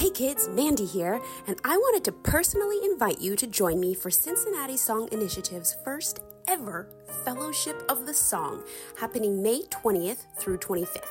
[0.00, 4.10] Hey kids, Mandy here, and I wanted to personally invite you to join me for
[4.10, 6.88] Cincinnati Song Initiative's first ever
[7.22, 8.64] Fellowship of the Song,
[8.98, 11.04] happening May 20th through 25th.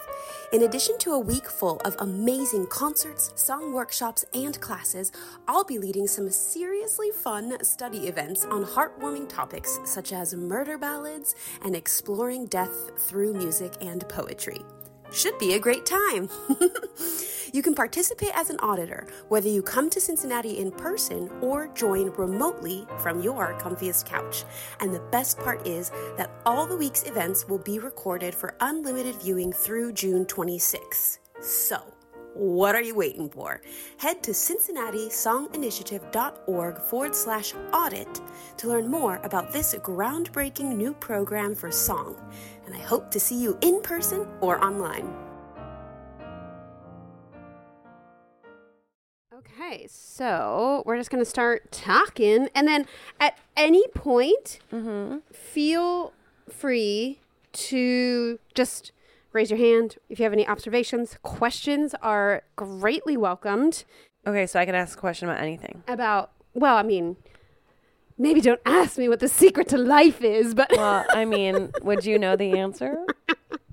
[0.54, 5.12] In addition to a week full of amazing concerts, song workshops, and classes,
[5.48, 11.36] I'll be leading some seriously fun study events on heartwarming topics such as murder ballads
[11.64, 14.62] and exploring death through music and poetry.
[15.12, 16.28] Should be a great time.
[17.54, 22.12] you can participate as an auditor, whether you come to Cincinnati in person or join
[22.12, 24.46] remotely from your comfiest couch.
[24.80, 29.22] And the best part is that all the week's events will be recorded for unlimited
[29.22, 31.20] viewing through June 26.
[31.42, 31.82] So,
[32.34, 33.62] what are you waiting for?
[33.98, 38.22] Head to cincinnati-songinitiative.org forward slash audit
[38.58, 42.18] to learn more about this groundbreaking new program for song.
[42.66, 45.29] And I hope to see you in person or online.
[49.70, 52.50] Okay, so we're just going to start talking.
[52.56, 52.88] And then
[53.20, 55.18] at any point, mm-hmm.
[55.32, 56.12] feel
[56.50, 57.20] free
[57.52, 58.92] to just
[59.32, 59.98] raise your hand.
[60.10, 63.86] If you have any observations, questions are greatly welcomed
[64.28, 65.84] Okay, so I can ask a question about anything.
[65.88, 67.16] about, well, I mean,
[68.18, 72.06] maybe don't ask me what the secret to life is, but Well, I mean, would
[72.06, 72.98] you know the answer?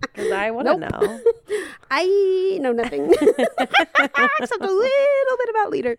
[0.01, 0.91] Because I want to Nope.
[0.93, 1.21] know.
[1.91, 5.97] I know nothing except a little bit about Lieder.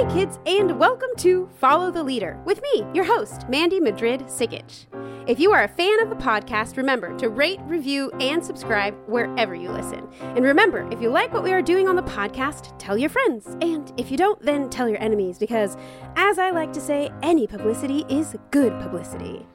[0.00, 4.86] Hey, kids, and welcome to Follow the Lieder with me, your host, Mandy Madrid Sigic.
[5.26, 9.54] If you are a fan of the podcast, remember to rate, review, and subscribe wherever
[9.54, 10.08] you listen.
[10.22, 13.58] And remember, if you like what we are doing on the podcast, tell your friends.
[13.60, 15.76] And if you don't, then tell your enemies, because
[16.16, 19.46] as I like to say, any publicity is good publicity.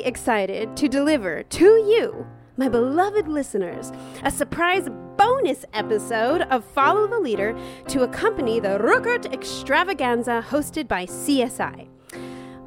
[0.00, 4.88] Very excited to deliver to you, my beloved listeners, a surprise
[5.18, 7.54] bonus episode of Follow the Lieder
[7.88, 11.88] to accompany the Ruckert extravaganza hosted by CSI.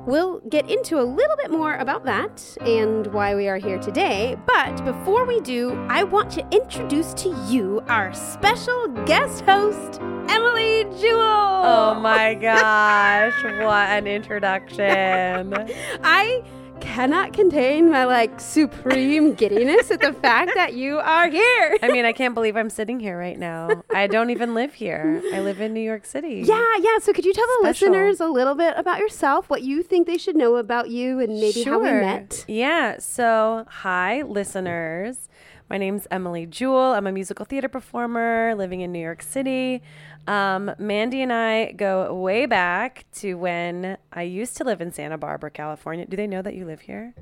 [0.06, 4.38] We'll get into a little bit more about that and why we are here today,
[4.46, 10.84] but before we do, I want to introduce to you our special guest host, Emily
[11.00, 11.64] Jewell.
[11.66, 15.54] Oh my gosh, what an introduction.
[16.04, 16.44] I
[16.84, 21.78] cannot contain my like supreme giddiness at the fact that you are here.
[21.82, 23.84] I mean, I can't believe I'm sitting here right now.
[23.94, 25.22] I don't even live here.
[25.34, 26.44] I live in New York City.
[26.46, 27.00] Yeah, yeah.
[27.00, 27.90] So could you tell the Special.
[27.90, 31.40] listeners a little bit about yourself, what you think they should know about you, and
[31.40, 32.02] maybe how we Sure.
[32.02, 32.46] met?
[32.48, 32.98] Yeah.
[33.00, 35.30] So, hi, listeners.
[35.70, 36.94] My name's Emily Jewell.
[36.94, 39.82] I'm a musical theater performer living in New York City.
[40.28, 45.17] Um, Mandy and I go way back to when I used to live in Santa
[45.17, 46.06] Barbara, California.
[46.06, 47.13] Do they know that you live here?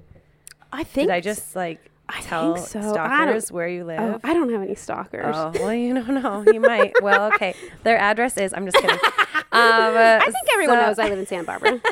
[0.71, 2.81] I think Did I just like I tell think so.
[2.93, 3.99] Stalkers where you live?
[3.99, 5.35] Oh, I don't have any stalkers.
[5.35, 6.43] Oh, well, you don't know.
[6.51, 6.93] You might.
[7.01, 7.55] Well, okay.
[7.83, 8.97] Their address is, I'm just kidding.
[9.53, 9.59] Um,
[9.97, 11.81] I think everyone so- knows I live in Santa Barbara.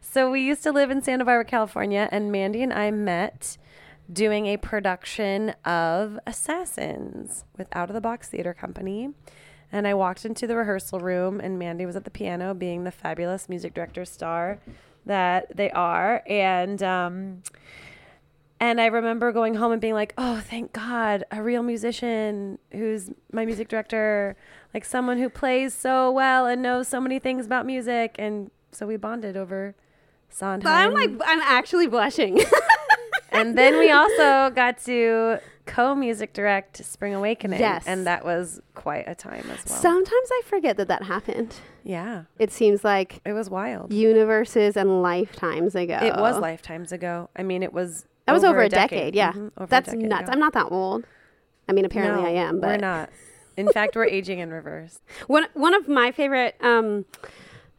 [0.00, 3.58] So we used to live in Santa Barbara, California, and Mandy and I met
[4.10, 9.10] doing a production of Assassins with Out of the Box Theater Company.
[9.72, 12.90] And I walked into the rehearsal room, and Mandy was at the piano, being the
[12.90, 14.58] fabulous music director star
[15.04, 16.22] that they are.
[16.26, 17.42] And um,
[18.60, 23.10] and I remember going home and being like, "Oh, thank God, a real musician who's
[23.32, 24.36] my music director,
[24.72, 28.86] like someone who plays so well and knows so many things about music." And so
[28.86, 29.74] we bonded over
[30.28, 30.72] Sondheim.
[30.72, 32.38] I'm like, I'm actually blushing.
[33.32, 37.84] and then we also got to co-music direct Spring Awakening, Yes.
[37.86, 39.78] and that was quite a time as well.
[39.78, 41.56] Sometimes I forget that that happened.
[41.82, 43.92] yeah, It seems like it was wild.
[43.92, 45.98] universes and lifetimes ago.
[46.02, 47.28] It was lifetimes ago.
[47.36, 49.14] I mean, it was That was over, a decade.
[49.16, 50.22] Yeah, Mhm, over that's decade nuts.
[50.24, 50.32] ago.
[50.32, 51.04] I'm not that old.
[51.68, 53.10] I mean, apparently No, I am, but we're not.
[53.56, 55.00] In fact, we're aging in reverse.
[55.26, 57.06] One one of my favorite um,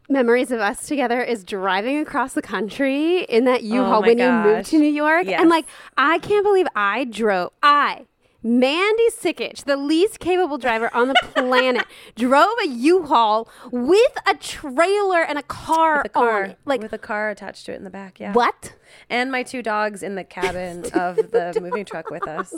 [0.08, 4.30] memories of us together is driving across the country in that U-Haul Oh when you
[4.30, 5.40] moved to New York, Yes.
[5.40, 5.66] and like
[5.96, 7.52] I can't believe I drove.
[7.62, 8.06] I
[8.42, 15.22] Mandy Sickich, the least capable driver on the planet, drove a U-Haul with a trailer
[15.22, 16.58] and a car, the car, on it.
[16.64, 18.20] Like with a car attached to it in the back.
[18.20, 18.32] Yeah.
[18.32, 18.74] what?
[19.10, 22.54] And my two dogs in the cabin of the moving truck with us.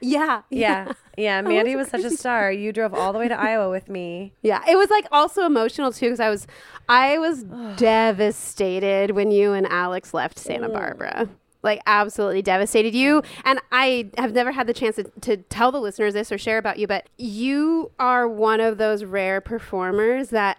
[0.00, 0.92] Yeah, Yeah.
[1.16, 1.40] Yeah.
[1.42, 2.52] Mandy was such a star.
[2.52, 4.34] You drove all the way to Iowa with me.
[4.42, 6.46] Yeah, it was like also emotional too because I was
[6.88, 7.42] I was
[7.76, 11.28] devastated when you and Alex left Santa Barbara.
[11.62, 15.80] Like absolutely devastated you and i have never had the chance to, to tell the
[15.80, 20.58] listeners this or share about you but you are one of those rare performers that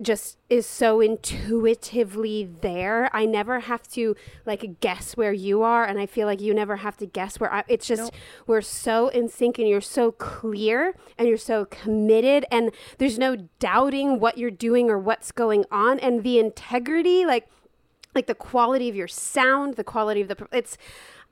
[0.00, 3.08] just is so intuitively there.
[3.14, 6.76] I never have to like guess where you are, and I feel like you never
[6.76, 7.64] have to guess where I.
[7.68, 8.14] It's just Nope.
[8.46, 13.36] we're so in sync, and you're so clear, and you're so committed, and there's no
[13.58, 17.48] doubting what you're doing or what's going on, and the integrity, like
[18.16, 20.76] like the quality of your sound, the quality of the it's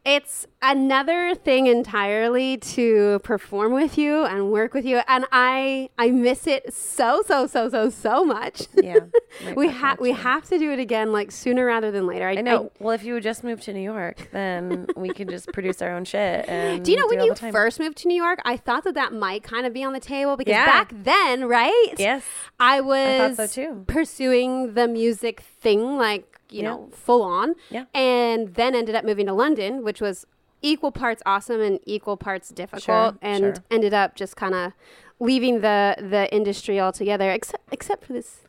[0.06, 6.10] it's another thing entirely to perform with you and work with you and I I
[6.10, 8.64] miss it so so so so so much.
[8.76, 9.00] Yeah.
[9.56, 12.28] We have we have to do it again like sooner rather than later.
[12.28, 12.70] I know.
[12.78, 15.90] well, if you would just move to New York, then we could just produce our
[15.96, 16.48] own shit.
[16.48, 18.94] And do you know it when you first moved to New York, I thought that
[18.94, 20.66] that might kind of be on the table because Yeah.
[20.66, 21.94] back then, right?
[21.98, 22.22] Yes.
[22.60, 23.84] I was thought so too.
[23.88, 26.70] pursuing the music thing, like, you Yeah.
[26.70, 27.54] know, full on.
[27.70, 27.84] Yeah.
[27.94, 30.26] And then ended up moving to London, which was
[30.62, 32.82] equal parts awesome and equal parts difficult.
[32.84, 33.64] Sure, and sure.
[33.70, 34.72] ended up just kind of
[35.20, 38.42] leaving the the industry altogether, except except for this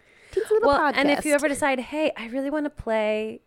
[0.61, 0.93] Well, podcast.
[0.97, 3.41] and if you ever decide, hey, I really want to play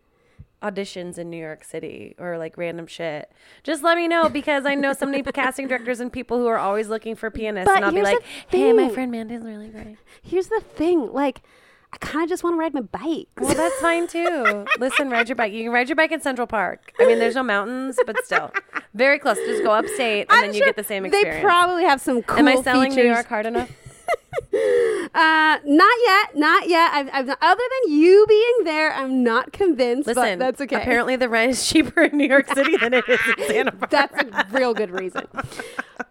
[0.61, 3.31] auditions in New York City or like random shit,
[3.63, 6.57] just let me know because I know so many casting directors and people who are
[6.57, 9.97] always looking for pianists, But and I'll be like, hey, my friend Mandy's really great.
[10.21, 11.41] Here's the thing, like,
[11.91, 13.27] I kind of just want to ride my bike.
[13.39, 14.65] Well, that's fine too.
[14.79, 15.51] Listen, ride your bike.
[15.53, 16.91] You can ride your bike in Central Park.
[16.99, 18.51] I mean, there's no mountains, but still,
[18.93, 19.37] very close.
[19.37, 21.37] Just go upstate, and I'm then you sure get the same experience.
[21.37, 23.05] They probably have some cool Am I selling features.
[23.05, 23.69] New York hard enough?
[24.51, 26.91] Uh, not yet, not yet.
[26.93, 30.07] I've, I've not, other than you being there, I'm not convinced.
[30.07, 30.75] Listen, but that's okay.
[30.75, 33.87] Apparently, the rent is cheaper in New York City than it is in Santa Barbara.
[33.89, 35.27] that's a real good reason.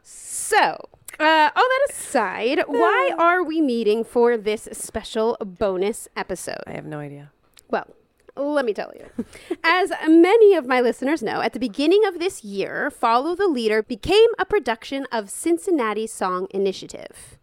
[0.02, 0.76] So,
[1.20, 6.62] uh, all that aside, why are we meeting for this special bonus episode?
[6.66, 7.30] I have no idea.
[7.70, 7.86] Well,
[8.36, 9.24] let me tell you.
[9.64, 13.82] As many of my listeners know, at the beginning of this year, Follow the Lieder
[13.82, 17.36] became a production of Cincinnati Song Initiative.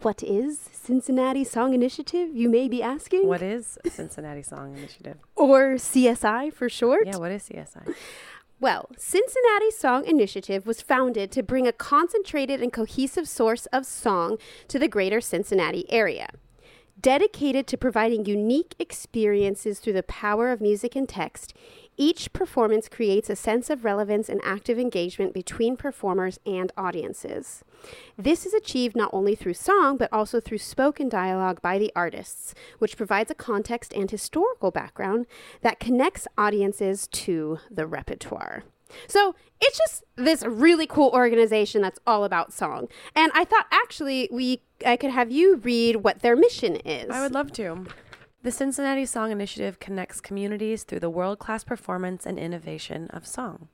[0.00, 3.26] What is Cincinnati Song Initiative, you may be asking?
[3.26, 5.16] What is Cincinnati Song Initiative?
[5.34, 7.06] Or CSI for short?
[7.06, 7.94] Yeah, what is CSI?
[8.60, 14.38] Well, Cincinnati Song Initiative was founded to bring a concentrated and cohesive source of song
[14.68, 16.28] to the greater Cincinnati area.
[17.00, 21.52] Dedicated to providing unique experiences through the power of music and text,
[21.96, 27.62] each performance creates a sense of relevance and active engagement between performers and audiences.
[28.16, 32.54] This is achieved not only through song, but also through spoken dialogue by the artists,
[32.78, 35.26] which provides a context and historical background
[35.62, 38.64] that connects audiences to the repertoire.
[39.06, 42.88] So it's just this really cool organization that's all about song.
[43.14, 47.10] And I thought actually we I could have you read what their mission is.
[47.10, 47.86] I would love to.
[48.44, 53.68] The Cincinnati Song Initiative connects communities through the world class performance and innovation of song.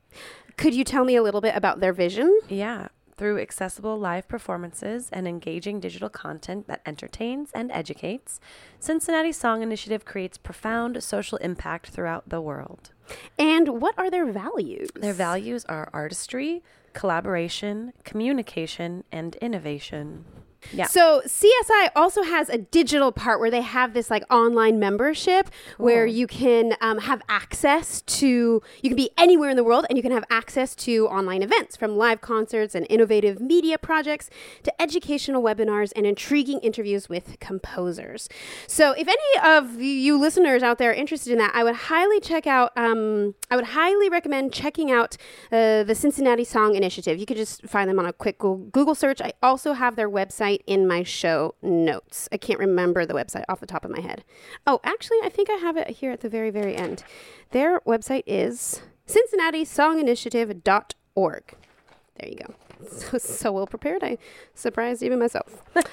[0.56, 2.38] Could you tell me a little bit about their vision?
[2.48, 2.86] Yeah,
[3.16, 8.38] through accessible live performances and engaging digital content that entertains and educates,
[8.78, 12.92] Cincinnati Song Initiative creates profound social impact throughout the world.
[13.36, 14.90] And what are their values?
[14.94, 16.62] Their values are artistry,
[16.92, 20.26] collaboration, communication, and innovation.
[20.72, 20.86] Yeah.
[20.86, 26.06] So CSI also has a digital part where they have this like online membership where
[26.06, 30.02] you can um, have access to you can be anywhere in the world and you
[30.02, 34.30] can have access to online events from live concerts and innovative media projects
[34.62, 38.28] to educational webinars and intriguing interviews with composers.
[38.66, 42.20] So if any of you listeners out there are interested in that, I would highly
[42.20, 42.72] check out.
[42.76, 45.16] Um, I would highly recommend checking out
[45.50, 47.18] uh, the Cincinnati Song Initiative.
[47.18, 49.20] You could just find them on a quick Google search.
[49.20, 52.28] I also have their website in my show notes.
[52.32, 54.24] I can't remember the website off the top of my head.
[54.66, 57.02] Oh, actually, I think I have it here at the very, very end.
[57.50, 61.54] Their website is cincinnati-songinitiative.org.
[62.18, 62.54] There you go.
[62.88, 64.02] So, so well prepared.
[64.02, 64.16] I
[64.54, 65.62] surprised even myself.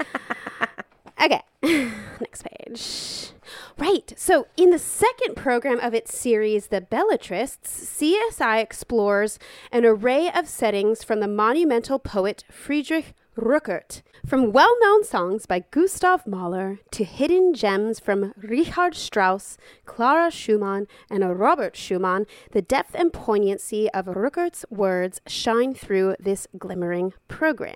[1.19, 1.41] Okay,
[2.21, 3.31] next page.
[3.77, 9.39] Right, so in the second program of its series, The Belletrists, CSI explores
[9.71, 15.63] an array of settings from the monumental poet Friedrich Ruckert, from well known songs by
[15.69, 22.25] Gustav Mahler to hidden gems from Richard Strauss, Clara Schumann, and Robert Schumann.
[22.51, 27.75] The depth and poignancy of Ruckert's words shine through this glimmering program.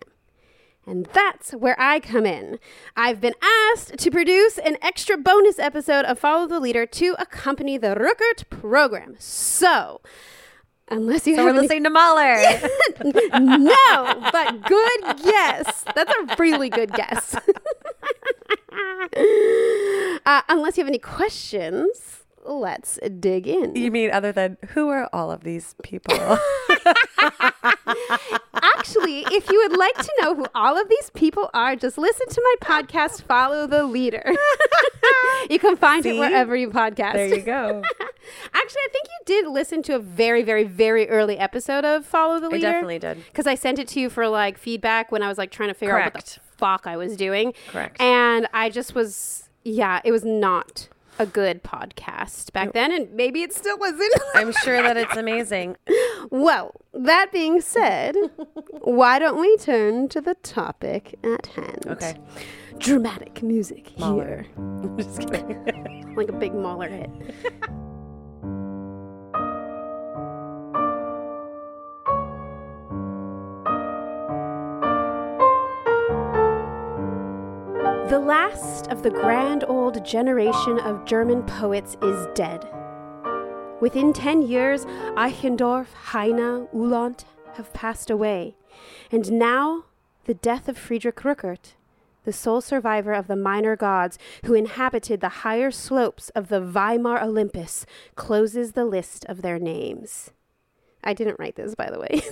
[0.86, 2.58] And that's where I come in.
[2.96, 7.77] I've been asked to produce an extra bonus episode of Follow the Lieder to accompany
[7.77, 9.15] the Ruckert program.
[9.20, 10.01] So,
[10.92, 12.36] unless you So have we're any- listening to Mahler.
[13.40, 15.84] no, but good guess.
[15.96, 17.36] That's a really good guess.
[20.26, 23.76] uh, unless you have any questions, let's dig in.
[23.76, 26.16] You mean other than who are all of these people?
[28.54, 32.28] Actually, if you would like to know who all of these people are, just listen
[32.30, 34.24] to my podcast, Follow the Lieder.
[35.50, 37.14] you can find it wherever you podcast.
[37.14, 37.84] there you go.
[38.54, 42.40] Actually, I think you did listen to a very, very, very early episode of Follow
[42.40, 42.68] the Lieder.
[42.68, 43.24] I definitely did.
[43.26, 45.76] Because I sent it to you for like feedback when I was like trying to
[45.76, 47.54] figure out what the fuck I was doing.
[47.70, 48.00] Correct.
[48.02, 50.88] And I just was, yeah, it was not
[51.22, 54.13] a good podcast back then, and maybe it still isn't.
[54.34, 55.78] I'm sure that it's amazing.
[56.32, 58.16] well, that being said,
[58.82, 61.86] why don't we turn to the topic at hand?
[61.86, 62.18] Okay.
[62.80, 64.25] Dramatic music Mahler.
[64.25, 64.96] here.
[64.98, 66.16] Just kidding.
[66.16, 67.10] Like a big Mahler hit.
[78.12, 82.68] The last of the grand old generation of German poets is dead.
[83.80, 84.84] Within 10 years,
[85.15, 88.58] Eichendorff, Heine, Uhland have passed away.
[89.13, 89.86] And now,
[90.25, 91.75] the death of Friedrich Rückert,
[92.25, 97.24] the sole survivor of the minor gods who inhabited the higher slopes of the Weimar
[97.24, 100.32] Olympus, closes the list of their names.
[101.01, 102.22] I didn't write this, by the way.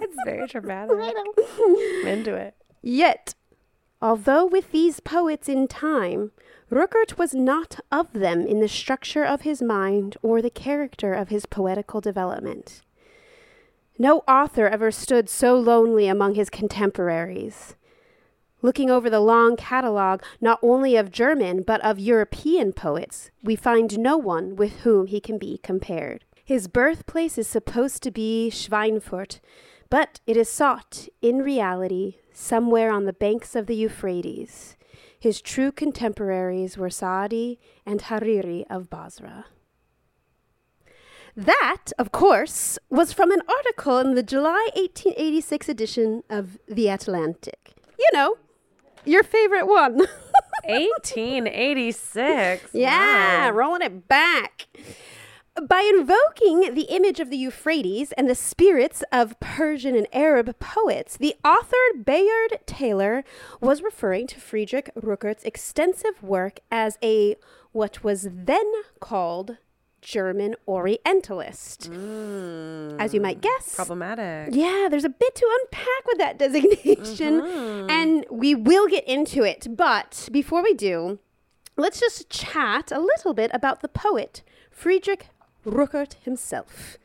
[0.00, 0.98] It's very dramatic.
[0.98, 2.54] I'm into it.
[2.82, 3.34] Yet,
[4.00, 6.32] although with these poets in time,
[6.70, 11.28] Rückert was not of them in the structure of his mind or the character of
[11.28, 12.82] his poetical development.
[13.98, 17.76] No author ever stood so lonely among his contemporaries.
[18.60, 23.98] Looking over the long catalogue not only of German but of European poets, we find
[23.98, 26.24] no one with whom he can be compared.
[26.44, 29.40] His birthplace is supposed to be Schweinfurt,
[29.90, 34.76] but it is sought, in reality, somewhere on the banks of the Euphrates.
[35.18, 39.46] His true contemporaries were Saadi and Hariri of Basra.
[41.36, 47.72] That, of course, was from an article in the July 1886 edition of The Atlantic.
[47.98, 48.36] You know,
[49.04, 49.96] your favorite one.
[50.66, 52.70] 1886.
[52.72, 53.56] Yeah, Wow.
[53.56, 54.66] rolling it back.
[55.62, 61.16] By invoking the image of the Euphrates and the spirits of Persian and Arab poets,
[61.16, 63.22] the author Bayard Taylor
[63.60, 67.36] was referring to Friedrich Rückert's extensive work as a
[67.70, 68.68] what was then
[68.98, 69.58] called
[70.00, 71.88] German Orientalist.
[71.88, 73.00] Mm.
[73.00, 74.54] As you might guess, Problematic.
[74.54, 77.90] yeah, there's a bit to unpack with that designation, mm-hmm.
[77.90, 79.68] and we will get into it.
[79.70, 81.20] But before we do,
[81.76, 84.42] let's just chat a little bit about the poet
[84.74, 85.28] Friedrich
[85.64, 86.98] Rückert himself.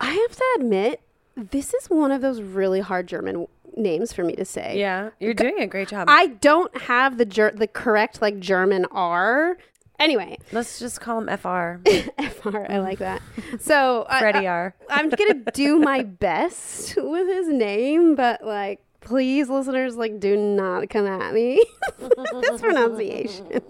[0.00, 1.00] I have to admit,
[1.36, 4.78] this is one of those really hard German w- names for me to say.
[4.78, 6.08] Yeah, you're doing a great job.
[6.10, 9.56] I don't have the ger- the correct like German R.
[9.98, 11.80] Anyway, Let's just call him FR.
[12.18, 13.20] FR, I like that.
[13.60, 14.74] So I- Freddie R.
[14.90, 20.88] I'm gonna do my best with his name, but like, please, listeners, like, do not
[20.88, 21.62] come at me
[21.98, 23.60] this pronunciation.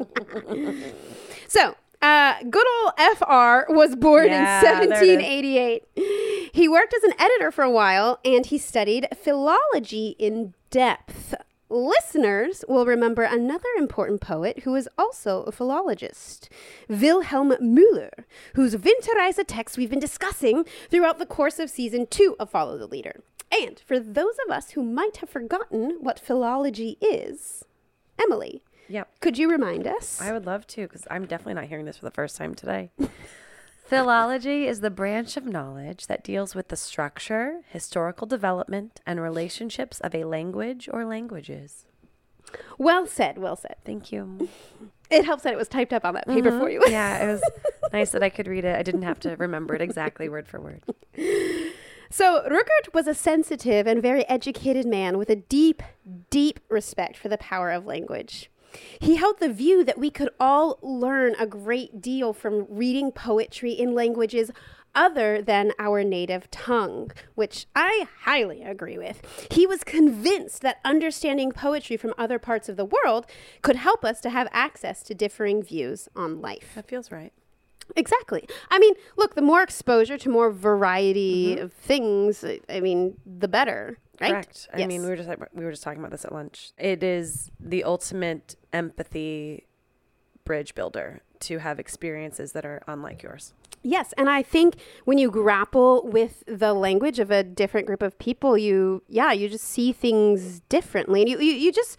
[1.48, 5.16] so, uh, good old FR was born Yeah, in there it is.
[5.18, 6.50] 1788.
[6.52, 11.34] He worked as an editor for a while, and he studied philology in depth.
[11.68, 16.48] Listeners will remember another important poet who is also a philologist,
[16.88, 18.10] Wilhelm Müller,
[18.54, 22.88] whose Winterreise text we've been discussing throughout the course of season two of Follow the
[22.88, 23.20] Lieder.
[23.52, 27.64] And for those of us who might have forgotten what philology is,
[28.20, 29.08] Emily, Yep.
[29.20, 30.20] could you remind us?
[30.20, 32.90] I would love to because I'm definitely not hearing this for the first time today.
[33.84, 40.00] Philology is the branch of knowledge that deals with the structure, historical development, and relationships
[40.00, 41.86] of a language or languages.
[42.78, 43.76] well said, well said.
[43.84, 44.48] Thank you.
[45.10, 46.70] It helps that it was typed up on that paper for mm-hmm.
[46.70, 46.82] you.
[46.86, 47.42] yeah, it was
[47.92, 48.76] nice that I could read it.
[48.76, 50.84] I didn't have to remember it exactly word for word.
[52.10, 55.82] So, Rückert was a sensitive and very educated man with a deep,
[56.28, 58.50] deep respect for the power of language.
[59.00, 63.72] He held the view that we could all learn a great deal from reading poetry
[63.72, 64.50] in languages
[64.94, 69.22] other than our native tongue, which I highly agree with.
[69.50, 73.26] He was convinced that understanding poetry from other parts of the world
[73.62, 76.72] could help us to have access to differing views on life.
[76.74, 77.32] That feels right.
[77.96, 78.46] Exactly.
[78.70, 81.64] I mean, look, the more exposure to more variety mm-hmm.
[81.64, 84.32] of things, I- I mean, the better, right?
[84.32, 84.68] Correct.
[84.72, 86.72] I mean, we were just we were just talking about this at lunch.
[86.78, 89.66] It is the ultimate empathy
[90.44, 93.54] bridge builder to have experiences that are unlike yours.
[93.82, 98.18] Yes, and I think when you grapple with the language of a different group of
[98.18, 101.96] people, you yeah, you just see things differently, and you you, you just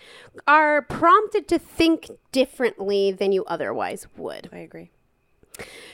[0.48, 4.50] are prompted to think differently than you otherwise would.
[4.54, 4.92] I agree.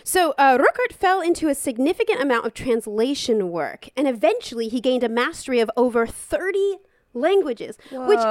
[0.04, 5.04] So uh, Ruckert fell into a significant amount of translation work, and eventually he gained
[5.04, 6.78] a mastery of over 30
[7.14, 8.24] languages, which is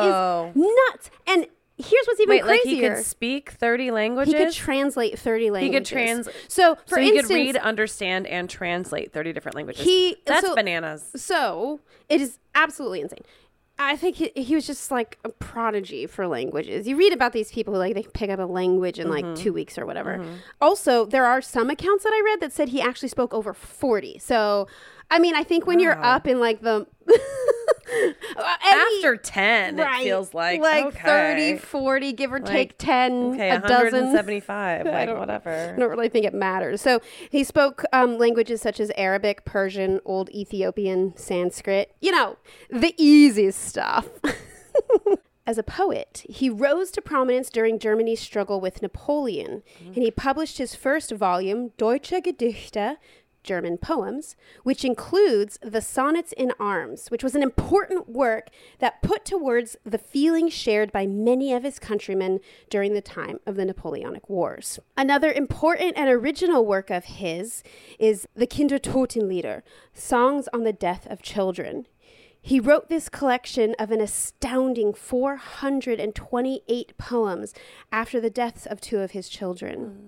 [0.54, 1.10] nuts.
[1.26, 4.32] And here's what's even Wait, like he could speak 30 languages?
[4.32, 5.88] He could translate 30 languages.
[5.88, 9.84] trans- So, for so he instance, could read, understand, and translate 30 different languages.
[9.84, 11.10] He- That's so- bananas.
[11.16, 13.22] So it is absolutely insane.
[13.78, 16.88] I think he, he was just like a prodigy for languages.
[16.88, 19.26] You read about these people who like they pick up a language in Mm-hmm.
[19.28, 20.24] like two weeks or whatever.
[20.62, 24.18] Also, there are some accounts that I read that said he actually spoke over forty.
[24.18, 24.66] So,
[25.10, 26.86] I mean, I think when you're up in like the
[27.88, 31.54] any- After 10, right, it feels like, like okay.
[31.54, 34.12] 30, 40, give or take 10, Okay, a dozen.
[34.12, 35.72] 75 like don't- whatever.
[35.74, 36.80] I don't really think it matters.
[36.80, 41.94] So he spoke um, languages such as Arabic, Persian, Old Ethiopian, Sanskrit.
[42.00, 42.36] You know,
[42.70, 44.08] the easy stuff.
[45.48, 50.58] As a poet, he rose to prominence during Germany's struggle with Napoleon, and he published
[50.58, 52.96] his first volume, Deutsche Gedichte,
[53.46, 58.48] German poems, which includes the Sonnets in Arms, which was an important work
[58.80, 63.38] that put to words the feelings shared by many of his countrymen during the time
[63.46, 64.78] of the Napoleonic Wars.
[64.96, 67.62] Another important and original work of his
[67.98, 69.62] is the Kindertotenlieder,
[69.94, 71.86] Songs on the Death of Children.
[72.46, 77.52] He wrote this collection of an astounding 428 poems
[77.90, 80.05] after the deaths of two of his children.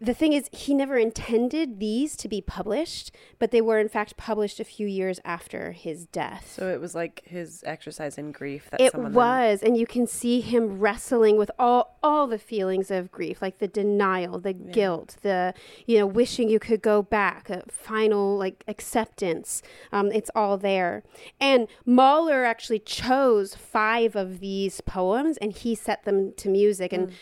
[0.00, 4.16] The thing is, he never intended these to be published, but they were in fact
[4.16, 6.52] published a few years after his death.
[6.54, 8.68] So it was like his exercise in grief.
[8.70, 13.10] That It was, and you can see him wrestling with all all the feelings of
[13.10, 15.52] grief, like the denial, the guilt, the
[15.86, 19.62] you know wishing you could go back, a final like acceptance.
[19.90, 21.02] Um, it's all there.
[21.40, 26.92] And Mahler actually chose five of these poems, and he set them to music.
[26.92, 27.12] And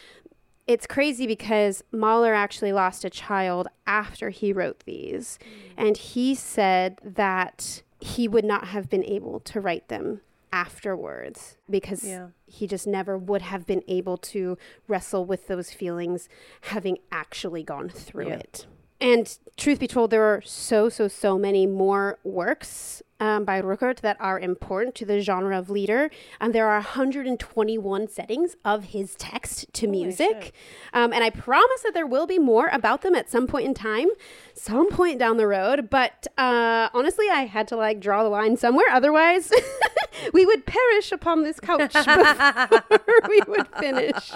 [0.66, 5.38] it's crazy because Mahler actually lost a child after he wrote these.
[5.40, 5.86] Mm.
[5.86, 10.20] And he said that he would not have been able to write them
[10.52, 12.28] afterwards because Yeah.
[12.46, 14.56] he just never would have been able to
[14.88, 16.28] wrestle with those feelings
[16.62, 18.34] having actually gone through Yeah.
[18.36, 18.66] it.
[19.00, 24.00] And truth be told, there are so, so, so many more works um, by Ruckert
[24.00, 26.10] that are important to the genre of Lieder.
[26.40, 30.52] And there are 121 settings of his text to music.
[30.92, 33.74] Um, and I promise that there will be more about them at some point in
[33.74, 34.08] time,
[34.54, 35.88] some point down the road.
[35.90, 38.86] But uh, honestly, I had to like draw the line somewhere.
[38.90, 39.50] Otherwise,
[40.32, 44.32] we would perish upon this couch before we would finish.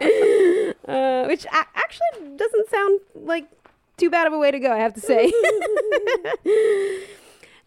[0.88, 3.46] Uh, which a- actually doesn't sound like
[4.02, 5.32] too bad of a way to go, I have to say.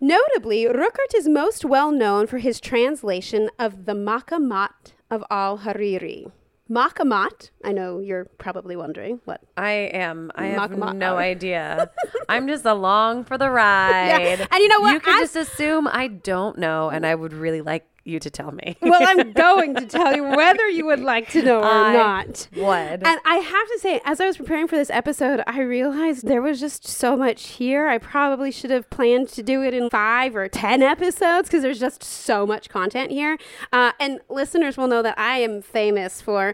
[0.01, 6.29] Notably, Ruckert is most well known for his translation of the Makamat of Al Hariri.
[6.69, 9.39] Makamat, I know you're probably wondering what.
[9.55, 10.31] I am.
[10.35, 10.97] I have Makamat.
[10.97, 11.89] no idea.
[12.27, 14.45] I'm just along for the ride.
[14.51, 14.91] And you know what?
[14.93, 18.29] You can I- just assume I don't know, and I would really like you to
[18.29, 18.77] tell me.
[18.81, 22.47] Well, I'm going to tell you whether you would like to know or I not.
[22.55, 23.05] would.
[23.05, 26.41] And I have to say, as I was preparing for this episode, I realized there
[26.41, 27.87] was just so much here.
[27.87, 31.79] I probably should have planned to do it in five or 10 episodes because there's
[31.79, 33.37] just so much content here.
[33.73, 36.53] Uh, and listeners will know that I am famous for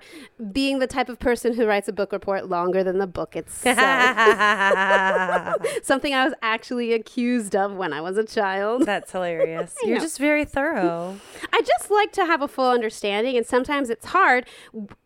[0.51, 3.77] being the type of person who writes a book report longer than the book itself.
[5.83, 8.85] Something I was actually accused of when I was a child.
[8.85, 9.75] That's hilarious.
[9.83, 10.03] You're know.
[10.03, 11.19] just very thorough.
[11.53, 14.47] I just like to have a full understanding, and sometimes it's hard,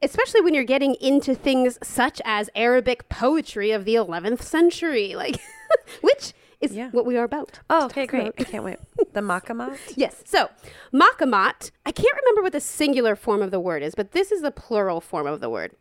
[0.02, 5.40] especially when you're getting into things such as Arabic poetry of the 11th century, like
[6.02, 6.90] which is Yeah.
[6.92, 7.60] what we are about.
[7.70, 8.32] Oh, okay, great.
[8.40, 8.78] I can't wait.
[9.14, 9.78] The makamat?
[9.96, 10.24] Yes.
[10.26, 10.50] So,
[10.94, 14.42] makamat, I can't remember what the singular form of the word is, but this is
[14.42, 15.72] the plural form of the word.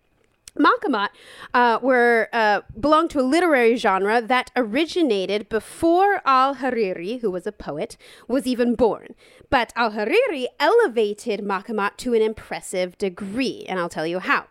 [0.58, 1.08] Makamat
[1.52, 7.46] uh, were uh, belonged to a literary genre that originated before Al Hariri, who was
[7.46, 7.96] a poet,
[8.28, 9.14] was even born.
[9.50, 14.46] But Al Hariri elevated Makamat to an impressive degree, and I'll tell you how.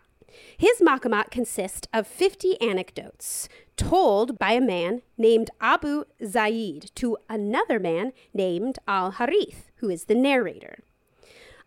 [0.56, 7.80] His Makamat consists of 50 anecdotes told by a man named Abu Zaid to another
[7.80, 10.78] man named Al Harith, who is the narrator.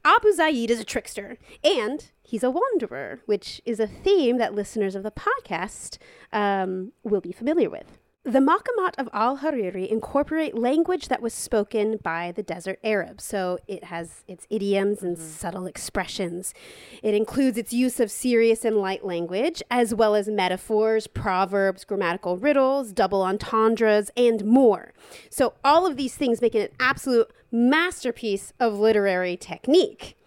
[0.05, 4.95] Abu Zaid is a trickster and he's a wanderer, which is a theme that listeners
[4.95, 5.97] of the podcast
[6.33, 7.97] um, will be familiar with.
[8.23, 13.23] The Makamat of Al Hariri incorporate language that was spoken by the desert Arabs.
[13.23, 16.53] So it has its idioms and subtle expressions.
[17.01, 22.35] It includes its use of serious and light language, as well as metaphors, proverbs, grammatical
[22.35, 24.91] riddles, double entendres, and more.
[25.29, 30.17] So all of these things make it an absolute masterpiece of literary technique.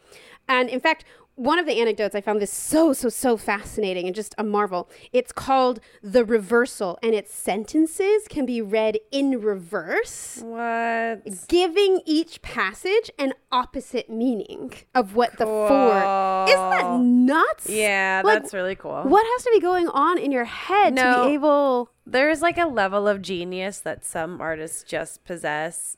[0.50, 1.04] And in fact,
[1.40, 4.90] one of the anecdotes I found this so so so fascinating and just a marvel.
[5.10, 11.48] It's called the reversal, and its sentences can be read in reverse, What?
[11.48, 16.46] giving each passage an opposite meaning of what the four.
[16.46, 17.70] Isn't that nuts?
[17.70, 19.02] Yeah, Like, that's really cool.
[19.04, 21.90] What has to be going on in your head to be able?
[22.04, 25.96] There's like a level of genius that some artists just possess.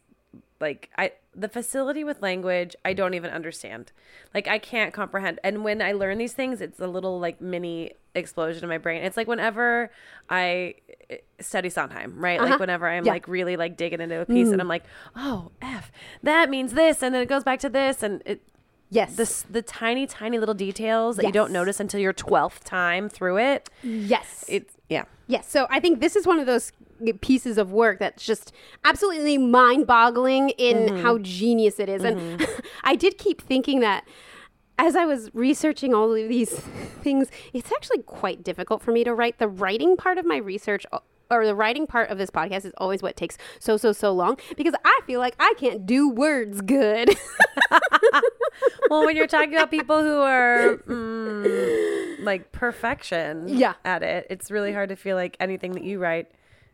[0.61, 3.93] Like I the facility with language, I don't even understand.
[4.35, 5.41] Like I can't comprehend.
[5.43, 9.03] And when I learn these things, it's a little like mini explosion in my brain.
[9.03, 9.91] It's like whenever
[10.29, 10.75] I
[11.09, 12.39] eh, study Sondheim, right?
[12.39, 12.51] Uh-huh.
[12.51, 13.13] Like whenever I'm Yeah.
[13.13, 14.85] like really like digging into a piece and I'm like,
[15.17, 15.91] "Oh, F.
[16.23, 18.43] That means this." And then it goes back to this and it
[18.91, 19.17] Yes.
[19.17, 23.09] the s- the tiny tiny little details that you don't notice until your 12th time
[23.09, 23.71] through it.
[23.83, 24.45] yes.
[24.49, 25.05] It's yeah.
[25.29, 25.49] Yes.
[25.49, 26.73] So I think this is one of those
[27.21, 28.53] pieces of work that's just
[28.85, 31.03] absolutely mind boggling in Mm-hmm.
[31.03, 32.03] how genius it is.
[32.05, 32.47] And
[32.85, 34.07] I did keep thinking that
[34.79, 36.51] as I was researching all of these
[37.03, 39.39] things, it's actually quite difficult for me to write.
[39.39, 40.85] The writing part of my research
[41.31, 44.37] or the writing part of this podcast is always what takes so, so, so long
[44.57, 47.09] because I feel like I can't do words good.
[48.91, 53.75] well, when you're talking about people who are mm, like perfection Yeah.
[53.85, 56.31] at it, it's really hard to feel like anything that you write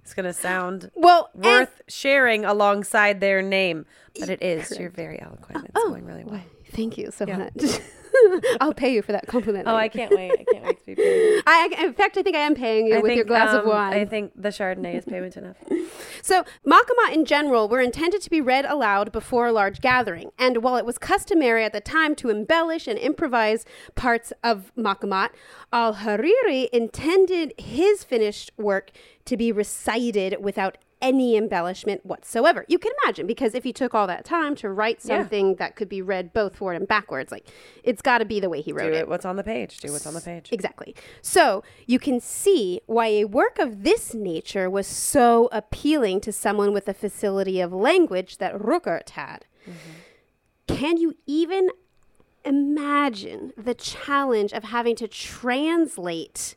[0.08, 3.86] is going to sound well, and- worth sharing alongside their name.
[4.18, 4.76] But it is.
[4.78, 5.64] You're very eloquent.
[5.66, 6.40] It's Oh, going really well.
[6.72, 7.38] thank you so Yeah.
[7.54, 7.80] much.
[8.60, 9.68] I'll pay you for that compliment.
[9.68, 10.32] Oh, I can't wait.
[10.32, 11.42] I can't wait to be paid.
[11.46, 13.62] I, in fact, I think I am paying you I with your think, glass of
[13.62, 13.92] um, wine.
[13.92, 15.56] I think the Chardonnay is payment enough.
[16.22, 20.62] So, Makama in general were intended to be read aloud before a large gathering, and
[20.64, 25.28] while it was customary at the time to embellish and improvise parts of Makamat,
[25.72, 28.90] Al Hariri intended his finished work
[29.28, 32.64] to be recited without any embellishment whatsoever.
[32.66, 35.18] You can imagine, because if he took all that time to write Yeah.
[35.20, 37.46] something that could be read both forward and backwards, like
[37.84, 39.08] it's got to be the way he Do wrote it.
[39.08, 39.78] What's on the page?
[39.78, 40.48] Do what's on the page.
[40.50, 40.96] Exactly.
[41.22, 46.72] So you can see why a work of this nature was so appealing to someone
[46.72, 49.46] with a facility of language that Ruckert had.
[49.68, 50.74] Mm-hmm.
[50.74, 51.70] Can you even
[52.44, 56.56] imagine the challenge of having to translate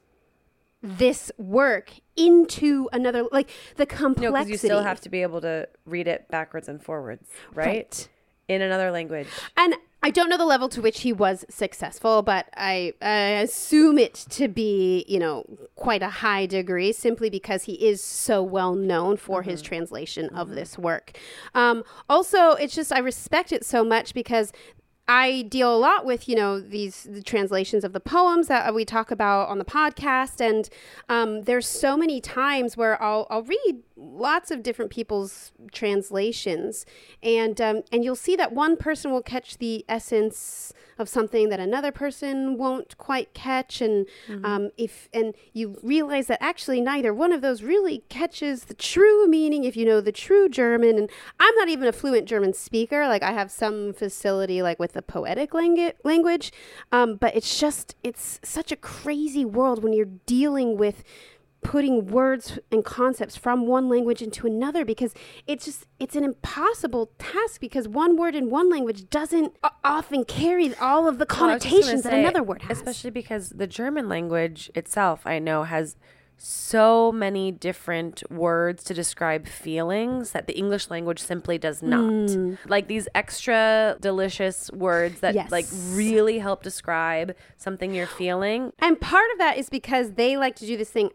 [0.81, 4.25] this work into another, like the complexity?
[4.25, 7.67] No, because you still have to be able to read it backwards and forwards, right?
[7.67, 8.09] Right.
[8.47, 9.27] In another language.
[9.55, 13.99] And I don't know the level to which he was successful, but I, I assume
[13.99, 18.73] it to be, you know, quite a high degree simply because he is so well
[18.73, 21.17] known for his translation of this work.
[21.53, 24.51] Um, also, it's just, I respect it so much because
[25.11, 28.85] I deal a lot with, you know, these the translations of the poems that we
[28.85, 30.69] talk about on the podcast, and
[31.09, 36.85] um, there's so many times where I'll I'll read lots of different people's translations,
[37.21, 41.59] and um, and you'll see that one person will catch the essence of something that
[41.59, 44.07] another person won't quite catch, and
[44.43, 49.27] um, if and you realize that actually neither one of those really catches the true
[49.27, 50.97] meaning if you know the true German.
[50.97, 51.09] And
[51.39, 55.01] I'm not even a fluent German speaker; like I have some facility like with the
[55.01, 56.51] poetic langu- language,
[56.91, 61.03] um, but it's just it's such a crazy world when you're dealing with
[61.63, 65.13] putting words and concepts from one language into another because
[65.45, 70.23] it's just it's an impossible task because one word in one language doesn't o- often
[70.25, 73.11] carry all of the Well, I was just gonna connotations that another word has Especially
[73.11, 75.95] because the German language itself, I know, has
[76.43, 81.89] so many different words to describe feelings that the English language simply does mm.
[81.89, 82.69] not.
[82.69, 88.73] Like these extra delicious words that like really help describe something you're feeling.
[88.79, 91.11] And part of that is because they like to do this thing.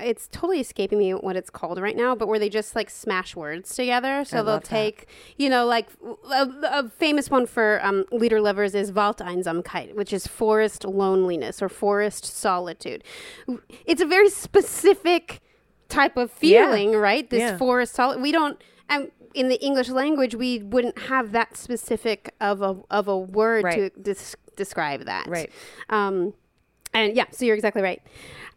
[0.00, 3.34] It's totally escaping me what it's called right now, but where they just like smash
[3.34, 4.24] words together.
[4.24, 4.68] So I they'll love that.
[4.68, 5.88] take, you know, like
[6.30, 11.68] a, a famous one for um, Lieder lovers is Waldeinsamkeit, which is forest loneliness or
[11.68, 13.02] forest solitude.
[13.86, 15.40] It's a very specific
[15.88, 16.66] type of Yeah.
[16.66, 17.28] feeling, right?
[17.28, 17.56] This Yeah.
[17.58, 18.22] forest solitude.
[18.22, 18.60] We don't.
[18.88, 23.62] And in the English language, we wouldn't have that specific of a of a word
[23.72, 24.02] to Right.
[24.02, 25.26] des- describe that.
[25.28, 25.50] Right.
[25.90, 26.34] Um,
[26.94, 28.02] and yeah, so you're exactly right.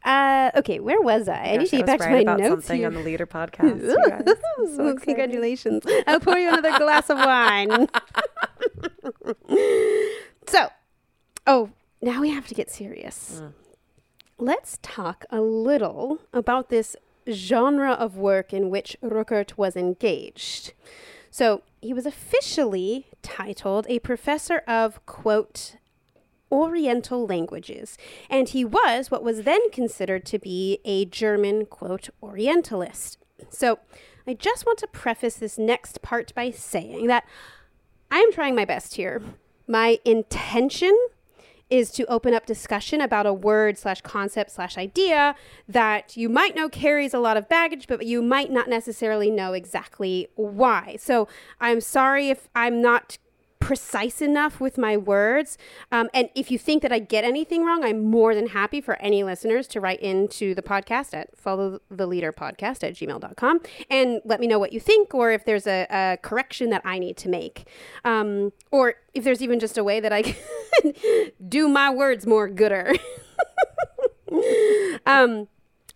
[0.03, 1.43] Uh, okay, where was I?
[1.43, 2.87] I need to get back to my about notes something here.
[2.87, 3.87] on the Lieder podcast.
[4.75, 5.83] So Congratulations.
[6.07, 7.87] I'll pour you another glass of wine.
[10.47, 10.69] so,
[11.45, 11.69] oh,
[12.01, 13.41] now we have to get serious.
[13.43, 13.53] Mm.
[14.39, 16.95] Let's talk a little about this
[17.29, 20.73] genre of work in which Ruckert was engaged.
[21.29, 25.75] So, he was officially titled a professor of, quote,
[26.51, 27.97] Oriental languages,
[28.29, 33.17] and he was what was then considered to be a German, quote, Orientalist.
[33.49, 33.79] So
[34.27, 37.25] I just want to preface this next part by saying that
[38.09, 39.21] I am trying my best here.
[39.67, 40.95] My intention
[41.71, 45.33] is to open up discussion about a word slash concept slash idea
[45.69, 49.53] that you might know carries a lot of baggage, but you might not necessarily know
[49.53, 50.97] exactly why.
[50.99, 51.29] So
[51.61, 53.17] I'm sorry if I'm not
[53.61, 55.57] precise enough with my words.
[55.91, 58.95] Um, and if you think that I get anything wrong, I'm more than happy for
[59.01, 64.19] any listeners to write into the podcast at follow the lieder podcast at gmail.com and
[64.25, 67.15] let me know what you think or if there's a, a correction that I need
[67.17, 67.67] to make.
[68.03, 70.23] Um, or if there's even just a way that I
[70.81, 70.93] can
[71.47, 72.93] do my words more gooder.
[75.05, 75.47] um,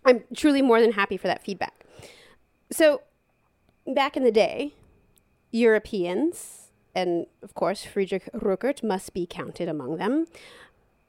[0.04, 1.84] I'm truly more than happy for that feedback.
[2.70, 3.02] So,
[3.86, 4.74] back in the day,
[5.50, 6.65] Europeans,
[6.96, 10.26] and of course Friedrich Ruckert must be counted among them,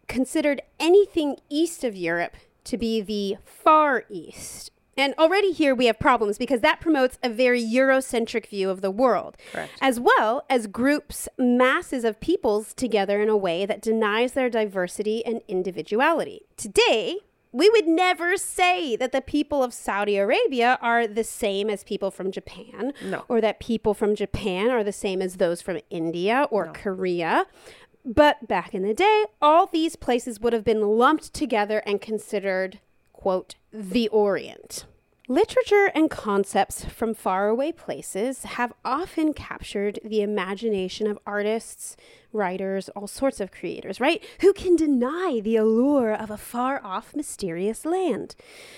[0.07, 4.71] considered anything east of Europe to be the Far East.
[4.97, 8.91] And already here we have problems because that promotes a very Eurocentric view of the
[8.91, 9.71] world, Correct.
[9.79, 15.23] as well as groups masses of peoples together in a way that denies their diversity
[15.23, 16.41] and individuality.
[16.57, 17.17] Today,
[17.51, 22.11] we would never say that the people of Saudi Arabia are the same as people
[22.11, 23.23] from Japan, No.
[23.27, 27.45] or that people from Japan are the same as those from India or Korea.
[28.05, 32.79] But back in the day, all these places would have been lumped together and considered,
[33.11, 34.85] quote, the Orient.
[35.29, 41.97] Literature and concepts from faraway places have often captured the imagination of artists,
[42.31, 44.23] writers, all sorts of creators, right?
[44.39, 48.35] Who can deny the allure of a far off, mysterious land?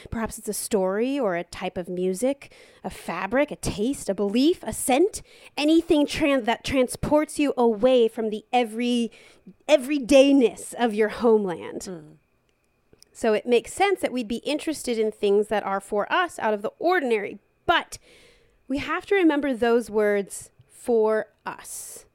[0.09, 2.51] Perhaps it's a story or a type of music,
[2.83, 5.21] a fabric, a taste, a belief, a scent,
[5.55, 6.07] anything
[6.45, 9.11] that transports you away from the every
[9.67, 11.83] everydayness of your homeland.
[11.83, 12.18] Hmm.
[13.19, 16.53] So it makes sense that we'd be interested in things that are for us out
[16.53, 17.37] of the ordinary.
[17.65, 17.97] But
[18.69, 22.05] we have to remember those words for us.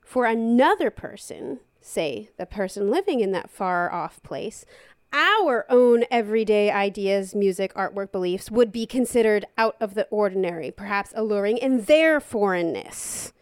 [0.00, 4.64] For another person, say the person living in that far off place,
[5.12, 11.12] our own everyday ideas, music, artwork, beliefs would be considered out of the ordinary, perhaps
[11.14, 13.34] alluring in their foreignness.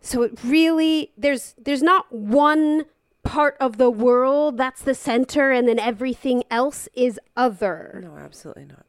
[0.00, 2.84] So it really there's there's not one
[3.24, 8.00] part of the world that's the center and then everything else is other.
[8.02, 8.86] No, absolutely not.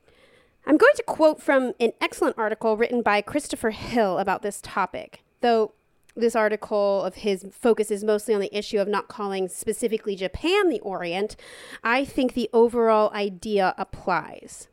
[0.68, 5.22] I'm going to quote from an excellent article written by Christopher Hill about this topic,
[5.42, 5.74] though
[6.16, 10.80] this article of his focuses mostly on the issue of not calling specifically Japan the
[10.80, 11.36] Orient.
[11.84, 14.68] I think the overall idea applies.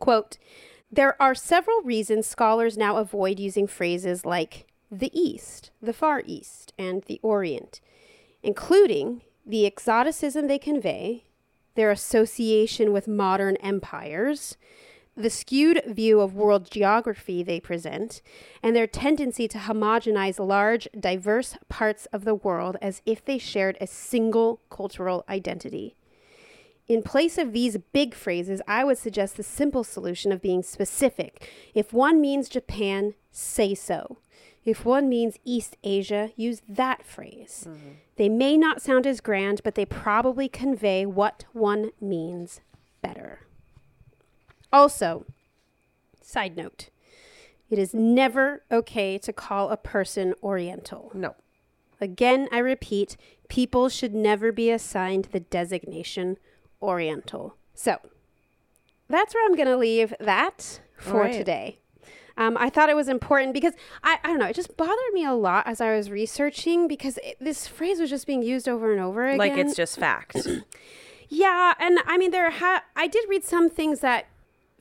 [0.00, 0.38] Quote
[0.90, 6.72] There are several reasons scholars now avoid using phrases like the East, the Far East,
[6.78, 7.80] and the Orient,
[8.44, 11.24] including the exoticism they convey,
[11.74, 14.56] their association with modern empires,
[15.16, 18.20] the skewed view of world geography they present,
[18.62, 23.78] and their tendency to homogenize large, diverse parts of the world as if they shared
[23.80, 25.96] a single cultural identity.
[26.86, 31.48] In place of these big phrases, I would suggest the simple solution of being specific.
[31.74, 34.18] If one means Japan, say so.
[34.64, 37.66] If one means East Asia, use that phrase.
[37.68, 37.88] Mm-hmm.
[38.16, 42.60] They may not sound as grand, but they probably convey what one means
[43.02, 43.40] better.
[44.72, 45.26] Also,
[46.22, 46.88] side note,
[47.68, 51.10] it is never okay to call a person Oriental.
[51.14, 51.34] No.
[52.00, 53.16] Again, I repeat,
[53.48, 56.38] people should never be assigned the designation
[56.80, 57.56] Oriental.
[57.74, 57.98] So,
[59.08, 61.32] that's where I'm going to leave that for right.
[61.32, 61.78] today.
[62.36, 65.24] Um, I thought it was important because I, I don't know, it just bothered me
[65.24, 68.92] a lot as I was researching because it, this phrase was just being used over
[68.92, 69.38] and over again.
[69.38, 70.36] Like it's just fact.
[71.28, 74.26] Yeah, and I mean there ha- I did read some things that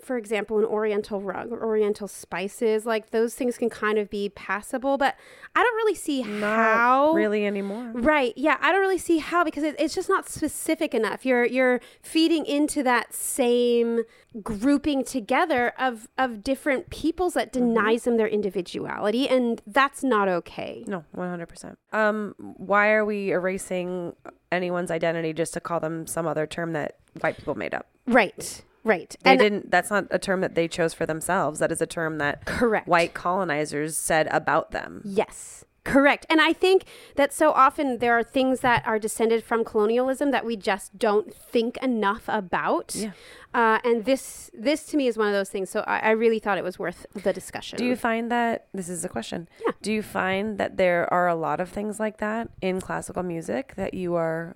[0.04, 4.30] for example, an oriental rug or oriental spices, like those things can kind of be
[4.30, 5.16] passable, but
[5.56, 7.92] I don't really see Not how really anymore.
[7.94, 8.34] Right.
[8.36, 11.26] Yeah, I don't really see how because it, it's just not specific enough.
[11.26, 14.04] You're you're feeding into that same
[14.42, 17.74] grouping together of of different peoples that Mm-hmm.
[17.74, 20.84] denies them their individuality, and that's not okay.
[20.88, 21.78] No, one hundred percent.
[21.92, 24.16] Um, why are we erasing
[24.52, 27.88] anyone's identity just to call them some other term that white people made up?
[28.08, 28.64] Right.
[28.84, 29.16] Right.
[29.24, 29.72] They and didn't.
[29.72, 31.60] That's not a term that they chose for themselves.
[31.60, 32.88] That is a term that correct.
[32.88, 35.02] white colonizers said about them.
[35.06, 35.66] Yes.
[35.84, 36.26] Correct.
[36.30, 40.46] And I think that so often there are things that are descended from colonialism that
[40.46, 42.96] we just don't think enough about.
[42.96, 43.12] Yeah.
[43.54, 45.70] Uh, and this this to me is one of those things.
[45.70, 47.78] So I, I really thought it was worth the discussion.
[47.78, 49.50] Do you find that this is a question?
[49.64, 49.74] Yeah.
[49.82, 53.74] Do you find that there are a lot of things like that in classical music
[53.76, 54.56] that you are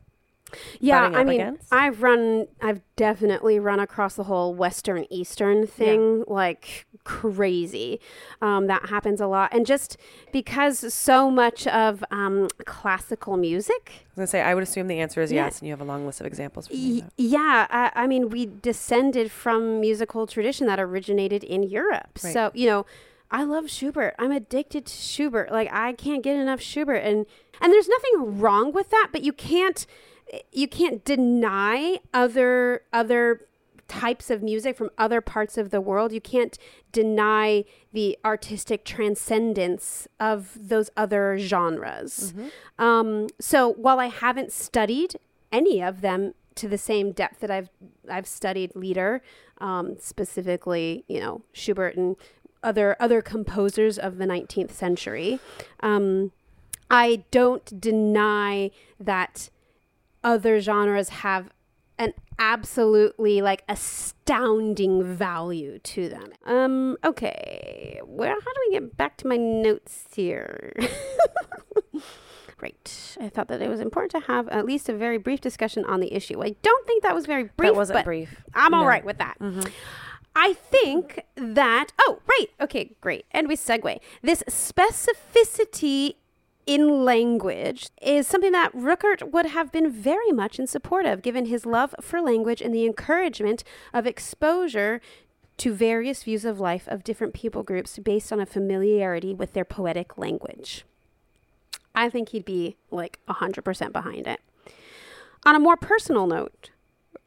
[0.80, 1.74] yeah, I mean, against?
[1.74, 8.00] I've run, I've definitely run across the whole Western Eastern thing, like crazy.
[8.42, 9.54] Um, that happens a lot.
[9.54, 9.98] And just
[10.32, 15.00] because so much of um, classical music, I was gonna say I would assume the
[15.00, 15.46] answer is Yeah.
[15.46, 16.70] yes, and you have a long list of examples.
[16.70, 22.20] Y- yeah, I, I mean, we descended from musical tradition that originated in Europe.
[22.24, 22.34] Right.
[22.34, 22.86] So, you know,
[23.30, 24.16] I love Schubert.
[24.18, 25.52] I'm addicted to Schubert.
[25.52, 27.26] Like I can't get enough Schubert and
[27.60, 29.86] and there's nothing wrong with that, but you can't
[30.52, 33.42] you can't deny other other
[33.88, 36.12] types of music from other parts of the world.
[36.12, 36.58] You can't
[36.92, 37.64] deny
[37.94, 42.34] the artistic transcendence of those other genres.
[42.78, 45.16] Um, so while I haven't studied
[45.52, 47.70] any of them to the same depth that I've
[48.10, 49.22] I've studied Lieder,
[49.60, 52.16] um, specifically, you know, Schubert and
[52.64, 55.40] other other composers of the 19th century.
[55.80, 56.32] Um,
[56.90, 59.50] I don't deny that
[60.24, 61.50] other genres have
[61.98, 66.32] an absolutely like astounding value to them.
[66.46, 70.74] Um okay, well how do we get back to my notes here?
[72.60, 73.16] Right.
[73.22, 76.00] I thought that it was important to have at least a very brief discussion on
[76.00, 76.42] the issue.
[76.44, 77.70] I don't think that was very brief.
[77.70, 78.36] that wasn't brief.
[78.56, 78.88] I'm all No.
[78.88, 79.38] right with that.
[80.36, 82.48] I think that, oh, right.
[82.60, 83.26] Okay, great.
[83.30, 84.00] And we segue.
[84.24, 86.16] This specificity
[86.68, 91.46] in language is something that Ruckert would have been very much in support of, given
[91.46, 95.02] his love for language and the encouragement of exposure
[95.58, 99.66] to various views of life of different people groups based on a familiarity with their
[99.66, 100.86] poetic language.
[101.96, 104.42] I think he'd be like 100% behind it.
[105.46, 106.70] On a more personal note,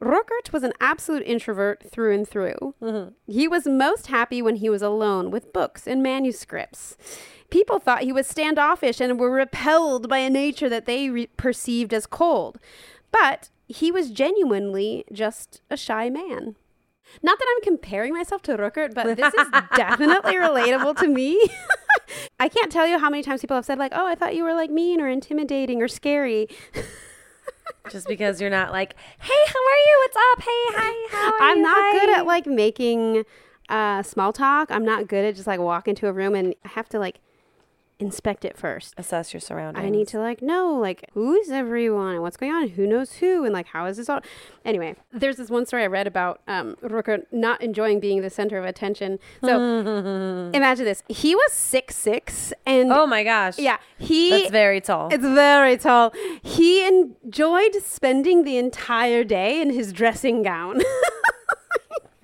[0.00, 2.74] Ruckert was an absolute introvert through and through.
[2.82, 3.10] Mm-hmm.
[3.30, 6.96] He was most happy when he was alone with books and manuscripts.
[7.50, 11.92] People thought he was standoffish and were repelled by a nature that they re- perceived
[11.92, 12.58] as cold.
[13.12, 16.56] But he was genuinely just a shy man.
[17.22, 21.42] Not that I'm comparing myself to Ruckert, but this is definitely relatable to me.
[22.40, 24.44] I can't tell you how many times people have said, like, oh, I thought you
[24.44, 26.48] were like mean or intimidating or scary.
[27.90, 29.98] Just because you're not like, hey, how are you?
[30.02, 30.42] What's up?
[30.44, 31.62] Hey, hi, how are I'm you?
[31.62, 33.24] not good at like making
[33.68, 34.70] uh, small talk.
[34.70, 37.20] I'm not good at just like walk into a room and I have to like
[38.00, 38.94] inspect it first.
[38.96, 39.84] assess your surroundings.
[39.86, 43.12] I need to like know like who's everyone and what's going on and who knows
[43.14, 44.20] who and like how is this all
[44.64, 48.58] anyway there's this one story I read about um Ruckert not enjoying being the center
[48.58, 49.56] of attention so
[50.54, 53.58] imagine this he was six six and Oh my gosh.
[53.58, 55.12] yeah he That's very tall.
[55.12, 60.80] it's very tall he enjoyed spending the entire day in his dressing gown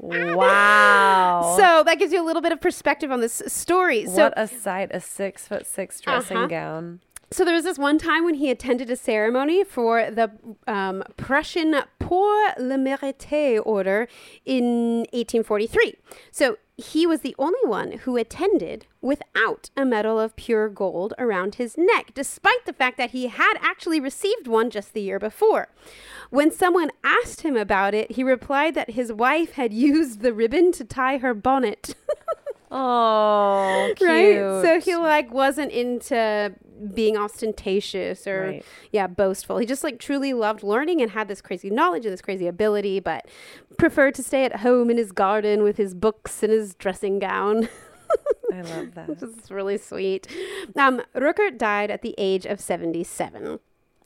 [0.07, 1.55] wow.
[1.59, 4.47] so that gives you a little bit of perspective on this story so what a
[4.47, 4.91] sight!
[4.93, 6.47] A six foot six dressing Uh-huh.
[6.47, 7.01] gown.
[7.31, 10.31] So there was this one time when he attended a ceremony for the
[10.69, 14.07] um, Prussian Pour le Mérite Order
[14.45, 15.95] in 1843.
[16.31, 21.57] So he was the only one who attended without a medal of pure gold around
[21.57, 25.69] his neck, despite the fact that he had actually received one just the year before.
[26.31, 30.71] When someone asked him about it, he replied that his wife had used the ribbon
[30.73, 31.95] to tie her bonnet.
[32.69, 34.09] Oh, cute.
[34.11, 36.53] right so he like wasn't into
[36.95, 38.65] being ostentatious or Right.
[38.93, 42.23] yeah boastful he just like truly loved learning and had this crazy knowledge and this
[42.23, 43.27] crazy ability but
[43.79, 47.69] preferred to stay at home in his garden with his books and his dressing gown
[48.53, 49.07] I love that.
[49.09, 50.27] this is really sweet
[50.77, 53.59] um Ruckert died at the age of 77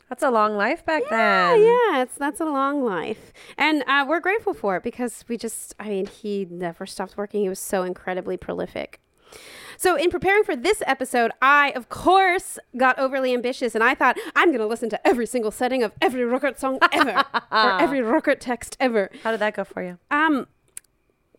[0.09, 1.61] That's a long life back yeah, then.
[1.63, 5.73] yeah, it's that's a long life, and uh, we're grateful for it because we just,
[5.79, 7.43] I mean, he never stopped working.
[7.43, 8.99] He was so incredibly prolific.
[9.77, 14.19] So, in preparing for this episode, I, of course, got overly ambitious, and I thought
[14.37, 18.01] I'm going to listen to every single setting of every Ruckert song ever, or every
[18.01, 19.11] Ruckert text ever.
[19.23, 19.99] How did that go for you?
[20.11, 20.49] Um,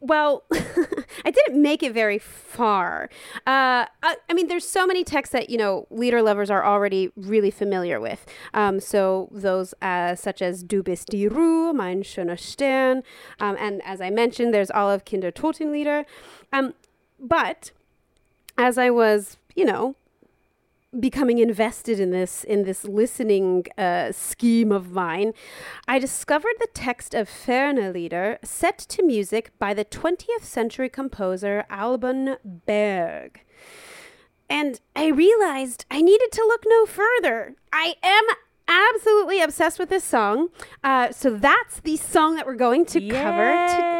[0.01, 3.09] well, I didn't make it very far.
[3.45, 7.11] Uh, I, I mean, there's so many texts that you know Lieder lovers are already
[7.15, 8.25] really familiar with.
[8.55, 13.03] Um, so those uh, such as Du bist die Ruhe, Mein schöner Stern,
[13.39, 16.05] um, and as I mentioned, there's all of Kindertotenlieder.
[16.51, 16.73] Um,
[17.19, 17.71] but
[18.57, 19.95] as I was, you know,
[20.99, 25.33] becoming invested in this in this listening uh, scheme of mine,
[25.87, 31.65] I discovered the text of Ferne Lieder set to music by the 20th century composer
[31.69, 33.41] Alban Berg.
[34.49, 37.55] And I realized I needed to look no further.
[37.71, 38.23] I am
[38.67, 40.49] absolutely obsessed with this song.
[40.83, 43.51] Uh, so that's the song that we're going to cover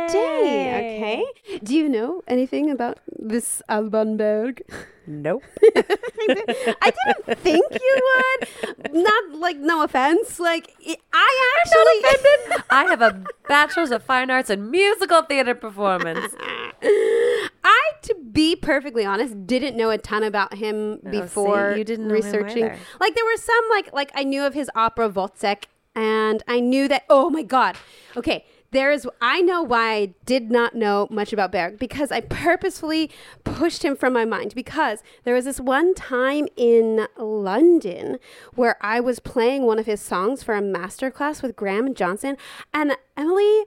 [0.08, 0.96] today.
[0.98, 1.60] Okay.
[1.64, 4.64] Do you know anything about this Alban Berg?
[5.08, 5.44] Nope.
[5.64, 6.92] I
[7.26, 8.94] didn't think you would.
[8.94, 10.40] Not like no offense.
[10.40, 10.74] Like
[11.14, 16.34] I actually I have a bachelor's of fine arts in musical theater performance.
[17.64, 21.84] I, to be perfectly honest, didn't know a ton about him before Oh, see, you
[21.84, 22.66] didn't researching.
[23.00, 26.88] like there were some like like I knew of his opera Wozzeck, and I knew
[26.88, 27.04] that.
[27.10, 27.78] Oh my god!
[28.18, 29.08] Okay, there is.
[29.22, 33.12] I know why I did not know much about Berg because I purposefully
[33.44, 38.18] pushed him from my mind because there was this one time in London
[38.56, 42.38] where I was playing one of his songs for a master class with Graham Johnson,
[42.74, 43.66] and Emily.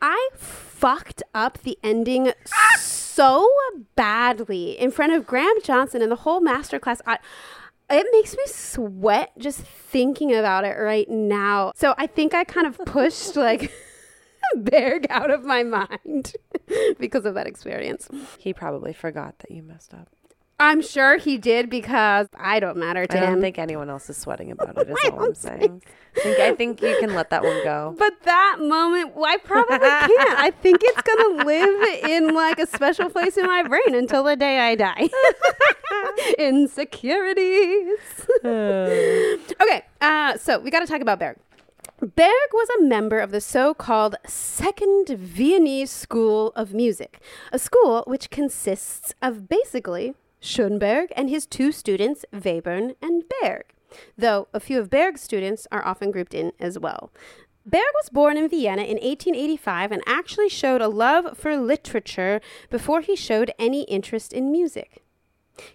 [0.00, 2.32] I fucked up the ending
[2.78, 3.48] so
[3.96, 7.00] badly in front of Graham Johnson and the whole masterclass.
[7.06, 7.18] I,
[7.90, 11.72] it makes me sweat just thinking about it right now.
[11.74, 13.72] So I think I kind of pushed like
[14.56, 16.34] Berg out of my mind
[16.98, 18.08] because of that experience.
[18.38, 20.08] He probably forgot that you messed up.
[20.60, 23.22] I'm sure he did because I don't matter to him.
[23.22, 24.90] I don't think anyone else is sweating about it.
[24.90, 25.82] Is all I'm saying.
[26.14, 27.96] I think, I think you can let that one go.
[27.98, 30.38] But that moment, well, I probably can't.
[30.38, 34.36] I think it's gonna live in like a special place in my brain until the
[34.36, 35.08] day I die.
[36.38, 37.98] Insecurities.
[38.44, 41.38] okay, uh, so we got to talk about Berg.
[42.00, 47.20] Berg was a member of the so called Second Viennese School of Music,
[47.52, 53.74] a school which consists of basically Schoenberg and his two students, Webern and Berg,
[54.16, 57.12] though a few of Berg's students are often grouped in as well.
[57.66, 63.02] Berg was born in Vienna in 1885 and actually showed a love for literature before
[63.02, 65.02] he showed any interest in music.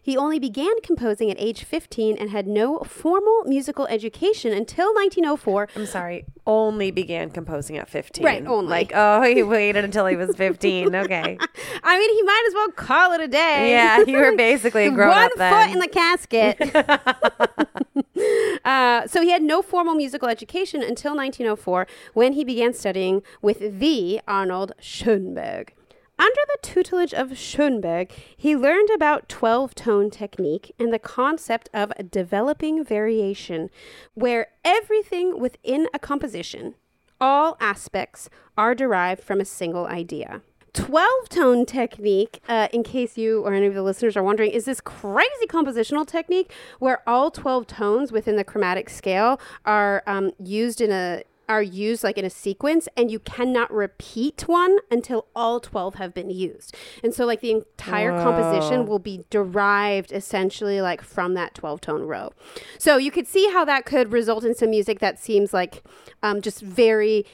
[0.02, 5.70] He only began composing at age 15 and had no formal musical education until 1904
[5.76, 6.26] I'm sorry.
[6.48, 8.24] Only began composing at 15.
[8.24, 8.70] Right, only.
[8.70, 10.94] Like, oh, he waited until he was 15.
[11.06, 11.38] Okay.
[11.84, 13.72] I mean, he might as well call it a day.
[13.72, 16.60] Yeah, you were basically a grown One up foot in the casket.
[18.66, 23.80] uh, so he had no formal musical education until 1904 when he began studying with
[23.80, 25.74] the Arnold Schoenberg.
[26.18, 31.92] Under the tutelage of Schoenberg, he learned about 12 tone technique and the concept of
[32.10, 33.70] developing variation,
[34.14, 36.76] where everything within a composition,
[37.20, 40.42] all aspects, are derived from a single idea.
[40.76, 44.66] 12 tone technique, uh, in case you or any of the listeners are wondering, is
[44.66, 50.80] this crazy compositional technique where all 12 tones within the chromatic scale are um, used
[50.80, 55.60] in a are used like in a sequence and you cannot repeat one until all
[55.60, 56.76] 12 have been used.
[57.04, 62.04] And so like the entire composition will be derived essentially like from that 12 tone
[62.04, 62.32] row.
[62.78, 65.84] So you could see how that could result in some music that seems like
[66.24, 67.26] um, just very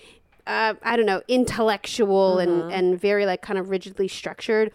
[0.47, 4.71] uh, I don't know, intellectual and, and very like kind of rigidly structured.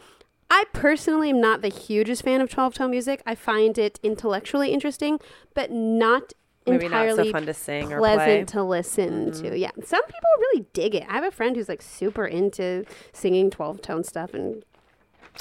[0.49, 3.23] I personally am not the hugest fan of 12 tone music.
[3.27, 5.19] I find it intellectually interesting,
[5.55, 6.33] but not
[6.67, 8.45] Maybe not so fun to sing or pleasant play.
[8.45, 9.57] to listen to.
[9.57, 9.71] Yeah.
[9.85, 11.05] Some people really dig it.
[11.09, 14.65] I have a friend who's like super into singing 12 tone stuff and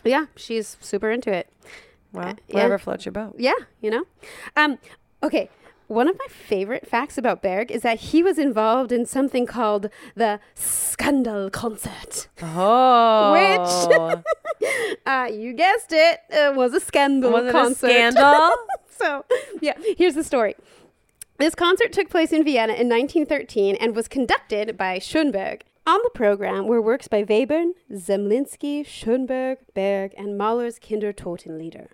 [0.03, 1.49] yeah, she's super into it.
[2.11, 2.55] Well, yeah.
[2.55, 3.35] whatever floats your boat.
[3.37, 4.03] Yeah, you know?
[4.55, 4.77] Um,
[5.23, 5.49] okay.
[5.87, 9.89] One of my favorite facts about Berg is that he was involved in something called
[10.15, 12.27] the Scandal Concert.
[12.41, 13.33] Oh.
[13.33, 14.65] Which,
[15.05, 17.91] uh, you guessed it, it was a scandal Was it a concert.
[17.91, 18.51] scandal?
[18.89, 19.25] so,
[19.61, 20.55] yeah, here's the story.
[21.37, 25.65] This concert took place in Vienna in 1913 and was conducted by Schoenberg.
[25.85, 31.89] On the program were works by Webern, Zemlinsky, Schoenberg, Berg, and Mahler's Kindertotenlieder.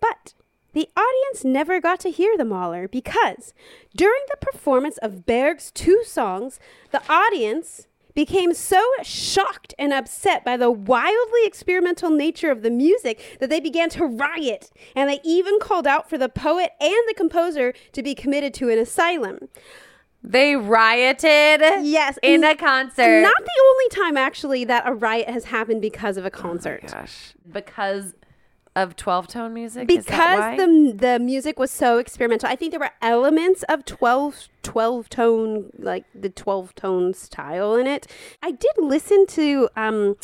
[0.00, 0.34] But
[0.72, 3.54] the audience never got to hear the Mahler because
[3.96, 6.58] during the performance of Berg's two songs,
[6.90, 13.38] the audience became so shocked and upset by the wildly experimental nature of the music
[13.40, 17.14] that they began to riot, and they even called out for the poet and the
[17.14, 19.48] composer to be committed to an asylum.
[20.22, 23.20] They rioted Yes, in a concert.
[23.20, 26.80] Not the only time, actually, that a riot has happened because of a concert.
[26.84, 27.34] Oh gosh.
[27.52, 28.14] Because
[28.76, 29.86] of 12 tone music?
[29.86, 32.48] Because the the music was so experimental.
[32.48, 37.86] I think there were elements of 12 12 tone like the 12 tone style in
[37.86, 38.06] it.
[38.42, 40.16] I did listen to um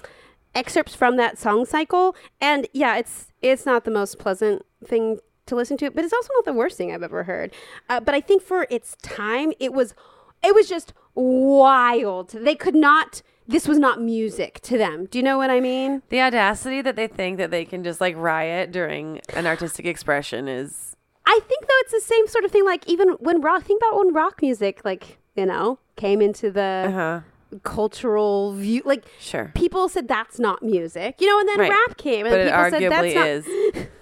[0.55, 5.55] excerpts from that song cycle and yeah it's it's not the most pleasant thing to
[5.55, 7.53] listen to but it's also not the worst thing i've ever heard.
[7.89, 9.95] Uh, but i think for its time it was
[10.43, 12.31] it was just wild.
[12.31, 16.03] They could not this was not music to them do you know what i mean
[16.09, 20.49] The audacity that they think that they can just like riot during an artistic expression
[20.49, 20.87] is
[21.27, 22.65] I think though it's the same sort of thing.
[22.65, 26.87] Like even when rock, think about when rock music, like you know, came into the
[26.89, 27.21] uh-huh.
[27.63, 28.83] cultural view.
[28.85, 29.53] Like Sure.
[29.55, 31.71] people said that's not music, you know, and then Right.
[31.71, 33.47] rap came, and But it people said that's
[33.77, 33.89] not.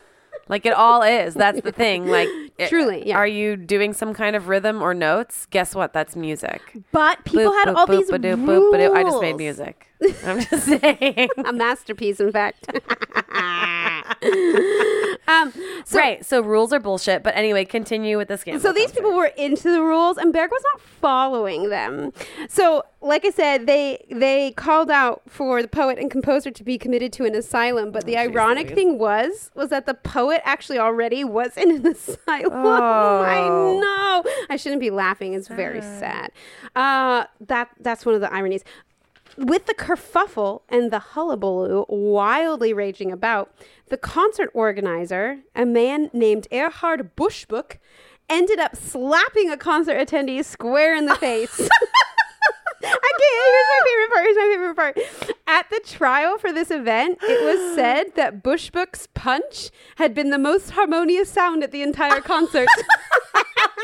[0.49, 1.35] like it all is.
[1.35, 2.07] That's the thing.
[2.19, 2.29] Like
[2.69, 3.17] Truly, yeah.
[3.17, 5.47] Are you doing some kind of rhythm or notes?
[5.51, 5.93] Guess what?
[5.93, 6.61] That's music.
[6.91, 8.73] But people Boop, had boop, all boop, these ba-doop, rules.
[8.75, 8.97] ba-doop.
[8.97, 9.87] I just made music.
[10.25, 11.29] I'm just saying.
[11.45, 12.67] A masterpiece, in fact.
[15.29, 15.53] um,
[15.85, 16.25] so, right.
[16.25, 17.23] So rules are bullshit.
[17.23, 18.63] But anyway, continue with the scandal.
[18.63, 22.13] So these people were into the rules, and Berg was not following them.
[22.49, 26.79] So, like I said, they they called out for the poet and composer to be
[26.79, 27.93] committed to an asylum.
[27.93, 28.75] But the Oh, geez ironic Louise.
[28.75, 32.19] thing was was that the poet actually already was in an asylum.
[32.79, 33.23] Oh.
[33.23, 34.25] I know.
[34.51, 35.35] I shouldn't be laughing.
[35.35, 36.31] It's very sad.
[36.75, 38.65] Uh, that that's one of the ironies.
[39.39, 43.55] With the kerfuffle and the hullabaloo wildly raging about,
[43.89, 47.79] the concert organizer, a man named Erhard Buschbeck,
[48.29, 51.61] ended up slapping a concert attendee square in the face.
[52.83, 53.49] I can't.
[53.49, 54.25] Here's my favorite part.
[54.25, 55.39] Here's my favorite part.
[55.47, 60.39] At the trial for this event, it was said that Buschbeck's punch had been the
[60.39, 62.69] most harmonious sound at the entire concert.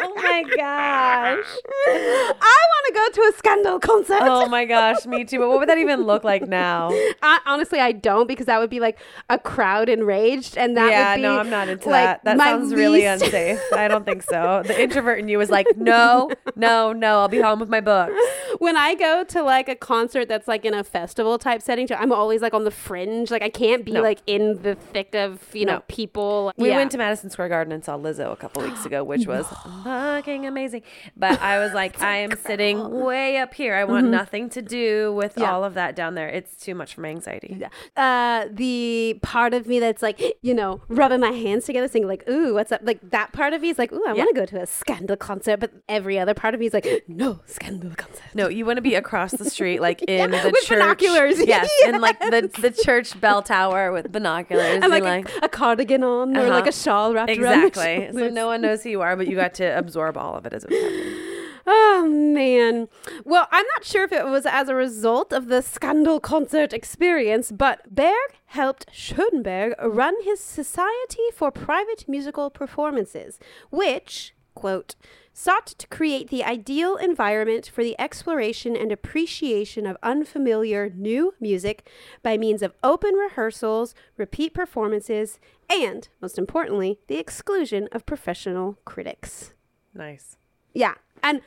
[0.01, 1.47] Oh my gosh.
[1.87, 4.19] I want to go to a scandal concert.
[4.23, 5.39] Oh my gosh, me too.
[5.39, 6.91] But what would that even look like now?
[7.23, 8.99] I, honestly, I don't because that would be like
[9.31, 12.25] a crowd enraged, and that yeah, would be no, I'm not into like, that.
[12.25, 13.61] That sounds really unsafe.
[13.73, 14.63] I don't think so.
[14.67, 17.21] The introvert in you is like, no, no, no.
[17.21, 18.15] I'll be home with my books.
[18.59, 22.13] when I go to like a concert that's like in a festival type setting, I'm
[22.13, 23.31] always like on the fringe.
[23.31, 24.03] Like I can't be No.
[24.03, 25.83] like in the thick of you know No.
[25.89, 26.53] people.
[26.57, 26.77] We Yeah.
[26.77, 29.47] went to Madison Square Garden and saw Lizzo a couple weeks ago, which was
[29.85, 30.83] fucking amazing.
[31.17, 33.75] But I was like, I am sitting way up here.
[33.75, 35.41] I want nothing to do with Mm-hmm.
[35.43, 35.53] Yeah.
[35.53, 36.29] all of that down there.
[36.29, 37.61] It's too much for my anxiety.
[37.97, 42.29] uh, the part of me that's like, you know, rubbing my hands together, saying like,
[42.29, 44.47] "Ooh, what's up?" Like that part of me is like, "Ooh, I want to go
[44.47, 48.23] to a scandal concert," but every other part of me is like, "No scandal concert."
[48.35, 50.79] No, you want to be across the street, like in the with church.
[50.79, 51.39] binoculars.
[51.45, 54.83] Yes, in like the, the church bell tower with binoculars.
[54.83, 56.69] and like, like, a, a cardigan on or like Uh-huh.
[56.69, 57.61] a shawl wrapped around.
[57.61, 58.19] my exactly.
[58.21, 60.53] So no one knows who you are, but you got to absorb all of it
[60.53, 61.35] as it was happening.
[61.67, 62.89] Oh man.
[63.25, 67.51] Well, I'm not sure if it was as a result of the scandal concert experience,
[67.51, 73.39] but Berg helped Schoenberg run his Society for Private Musical Performances,
[73.71, 74.95] which, quote,
[75.33, 81.89] sought to create the ideal environment for the exploration and appreciation of unfamiliar new music
[82.23, 89.54] by means of open rehearsals, repeat performances, and, most importantly, the exclusion of professional critics.
[89.95, 90.37] Nice.
[90.73, 90.95] Yeah.
[91.23, 91.41] And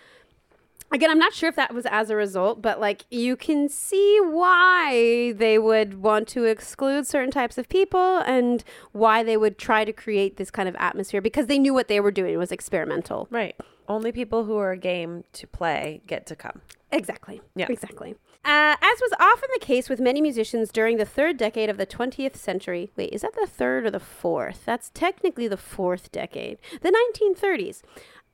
[0.92, 4.20] again, I'm not sure if that was as a result, but like you can see
[4.22, 9.86] why they would want to exclude certain types of people and why they would try
[9.86, 13.28] to create this kind of atmosphere because they knew what they were doing was experimental.
[13.30, 13.56] Right.
[13.88, 16.62] Only people who are game to play get to come.
[16.92, 17.42] Exactly.
[17.56, 17.68] Yeah.
[17.70, 18.16] Exactly.
[18.46, 21.86] Uh, as was often the case with many musicians during the third decade of the
[21.86, 22.92] 20th century.
[22.96, 24.64] Wait, is that the third or the fourth?
[24.66, 26.58] That's technically the fourth decade.
[26.82, 27.82] The 1930s.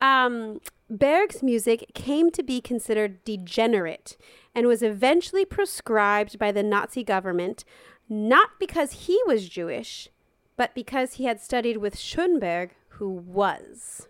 [0.03, 4.17] Um, Berg's music came to be considered degenerate
[4.53, 7.63] and was eventually proscribed by the Nazi government,
[8.09, 10.09] not because he was Jewish,
[10.57, 14.09] but because he had studied with Schoenberg, who was.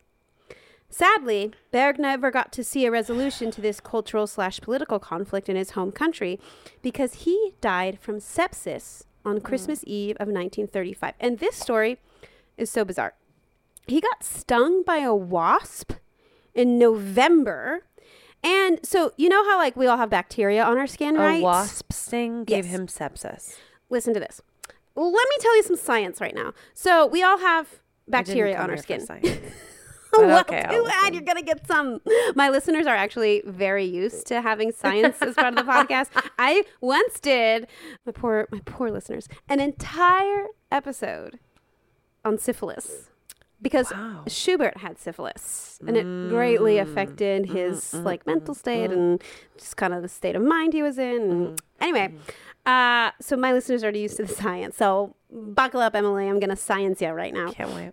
[0.89, 5.55] Sadly, Berg never got to see a resolution to this cultural slash political conflict in
[5.55, 6.39] his home country
[6.81, 11.13] because he died from sepsis on Christmas Eve of 1935.
[11.19, 11.99] And this story
[12.57, 13.13] is so bizarre.
[13.87, 15.93] He got stung by a wasp
[16.53, 17.83] in November.
[18.43, 21.39] And so, you know how like we all have bacteria on our skin, right?
[21.39, 22.73] A wasp sting gave Yes.
[22.73, 23.55] him sepsis.
[23.89, 24.41] Listen to this.
[24.95, 26.53] Let me tell you some science right now.
[26.73, 29.05] So, we all have bacteria on our skin.
[30.13, 31.99] well, okay, too bad you're gonna get some.
[32.35, 36.09] My listeners are actually very used to having science as part of the podcast.
[36.37, 37.67] I once did
[38.05, 41.39] my poor my poor listeners an entire episode
[42.25, 43.09] on syphilis
[43.63, 44.23] because Wow.
[44.27, 49.23] Schubert had syphilis and it greatly affected his like mental state and
[49.57, 51.21] just kind of the state of mind he was in.
[51.31, 52.13] And Anyway,
[52.67, 54.77] uh, so my listeners are already used to the science.
[54.77, 56.27] So buckle up, Emily.
[56.29, 57.51] I'm gonna science you right now.
[57.51, 57.91] Can't wait.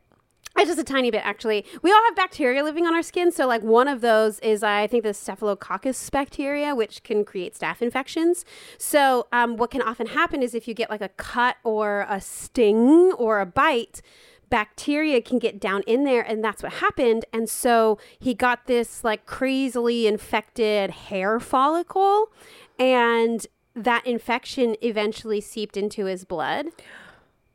[0.56, 1.64] Uh, Just a tiny bit, actually.
[1.80, 3.30] We all have bacteria living on our skin.
[3.30, 7.80] So, like, one of those is, I think, the Staphylococcus bacteria, which can create staph
[7.80, 8.44] infections.
[8.76, 12.20] So, um, what can often happen is if you get like a cut or a
[12.20, 14.02] sting or a bite,
[14.51, 17.24] bacteria can get down in there, and that's what happened.
[17.32, 22.30] And so, he got this like crazily infected hair follicle,
[22.78, 26.66] and that infection eventually seeped into his blood,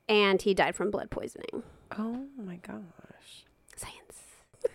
[0.09, 1.63] and he died from blood poisoning.
[1.97, 3.45] Oh my gosh.
[3.75, 4.23] Science.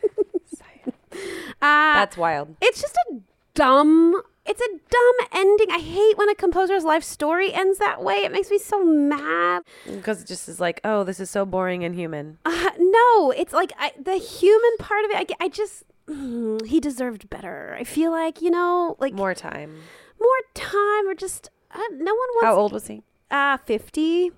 [0.54, 0.96] Science.
[1.62, 2.56] Uh, That's wild.
[2.62, 3.16] it's just a
[3.54, 4.22] dumb.
[4.50, 5.70] It's a dumb ending.
[5.70, 8.16] I hate when a composer's life story ends that way.
[8.24, 9.62] It makes me so mad.
[9.86, 12.38] Because it just is like, oh, this is so boring and human.
[12.44, 13.30] Uh, no.
[13.30, 15.30] It's like I, the human part of it.
[15.38, 17.76] I, I just mm, he deserved better.
[17.78, 19.76] I feel like you know, like more, time.
[20.20, 21.08] More time.
[21.08, 22.44] or just uh, no one wants.
[22.44, 23.04] How old was he?
[23.30, 24.32] Uh, fifty.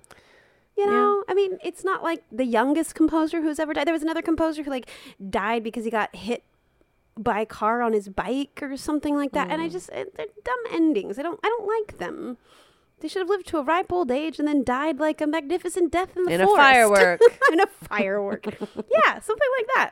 [0.75, 3.85] You know, I mean, it's not like the youngest composer who's ever died.
[3.85, 4.89] There was another composer who like
[5.29, 6.43] died because he got hit
[7.17, 9.49] by a car on his bike or something like that.
[9.51, 9.65] And Mm.
[9.65, 11.19] I just eh, they're dumb endings.
[11.19, 12.37] I don't I don't like them.
[12.99, 15.91] They should have lived to a ripe old age and then died like a magnificent
[15.91, 17.19] death in the In a firework.
[17.51, 18.45] in a firework.
[18.45, 19.91] yeah, something like that.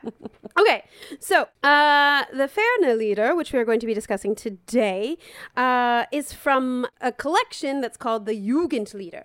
[0.58, 0.84] Okay,
[1.20, 5.18] so uh, the Ferne Lieder, which we are going to be discussing today,
[5.58, 9.24] uh, is from a collection that's called the Jugendlieder.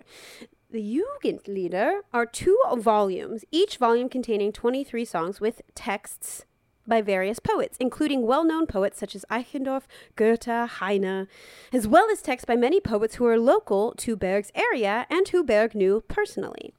[0.70, 6.44] The Jugendlieder are two volumes, each volume containing 23 songs with texts
[6.88, 9.84] by various poets, including well known poets such as Eichendorff,
[10.16, 11.28] Goethe, Heine,
[11.72, 15.44] as well as texts by many poets who are local to Berg's area and who
[15.44, 16.74] Berg knew personally.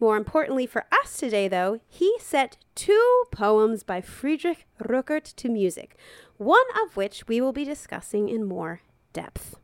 [0.00, 5.96] More importantly for us today, though, he set two poems by Friedrich Ruckert to music,
[6.38, 8.80] one of which we will be discussing in more
[9.12, 9.59] depth.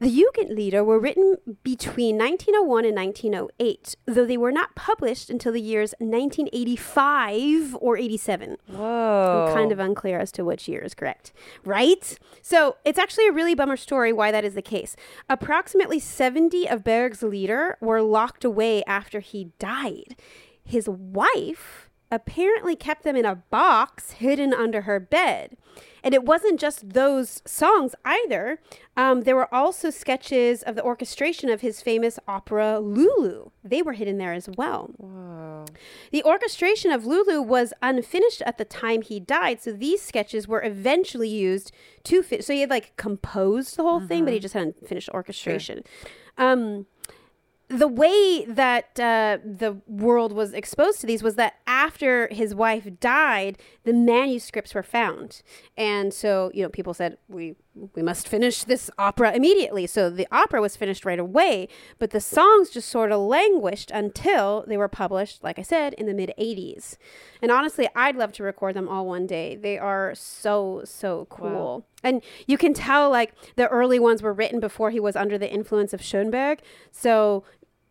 [0.00, 5.60] The Jugendlieder were written between 1901 and 1908, though they were not published until the
[5.60, 8.56] years 1985 or 87.
[8.68, 9.46] Whoa.
[9.48, 11.32] I'm kind of unclear as to which year is correct.
[11.64, 12.18] Right?
[12.42, 14.96] So it's actually a really bummer story why that is the case.
[15.28, 20.16] Approximately 70 of Berg's Lieder were locked away after he died.
[20.64, 25.56] His wife apparently kept them in a box hidden under her bed.
[26.04, 28.60] And it wasn't just those songs either.
[28.94, 33.50] Um, there were also sketches of the orchestration of his famous opera Lulu.
[33.64, 34.90] They were hidden there as well.
[34.98, 35.64] Whoa.
[36.12, 40.62] The orchestration of Lulu was unfinished at the time he died, so these sketches were
[40.62, 41.72] eventually used
[42.04, 42.44] to fit.
[42.44, 45.84] So he had like composed the whole thing, but he just hadn't finished orchestration.
[46.36, 46.86] Um,
[47.68, 52.88] the way that uh, the world was exposed to these was that after his wife
[53.00, 55.42] died, the manuscripts were found,
[55.76, 57.56] and so you know people said we
[57.94, 59.86] we must finish this opera immediately.
[59.86, 61.68] So the opera was finished right away,
[61.98, 66.06] but the songs just sort of languished until they were published, like I said, in
[66.06, 66.96] the mid '80s.
[67.42, 69.56] And honestly, I'd love to record them all one day.
[69.56, 71.86] They are so so cool.
[72.02, 75.52] And you can tell like the early ones were written before he was under the
[75.52, 76.60] influence of Schoenberg.
[76.92, 77.44] So,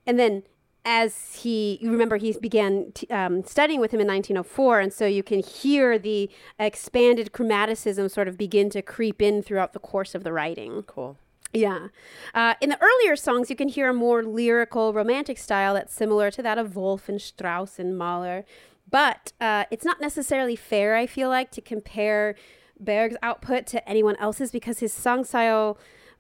[0.06, 0.44] and then
[0.86, 4.80] as he, you remember, he began t- um, studying with him in 1904.
[4.80, 6.30] And so you can hear the
[6.60, 10.84] expanded chromaticism sort of begin to creep in throughout the course of the writing.
[10.84, 11.18] Cool.
[11.54, 11.88] Yeah.
[12.34, 16.32] Uh, in the earlier songs, you can hear a more lyrical, romantic style that's similar
[16.32, 18.44] to that of Wolf and Strauss and Mahler.
[18.90, 22.36] But uh, it's not necessarily fair, I feel like, to compare
[22.80, 25.78] Berg's output to anyone else's because his song style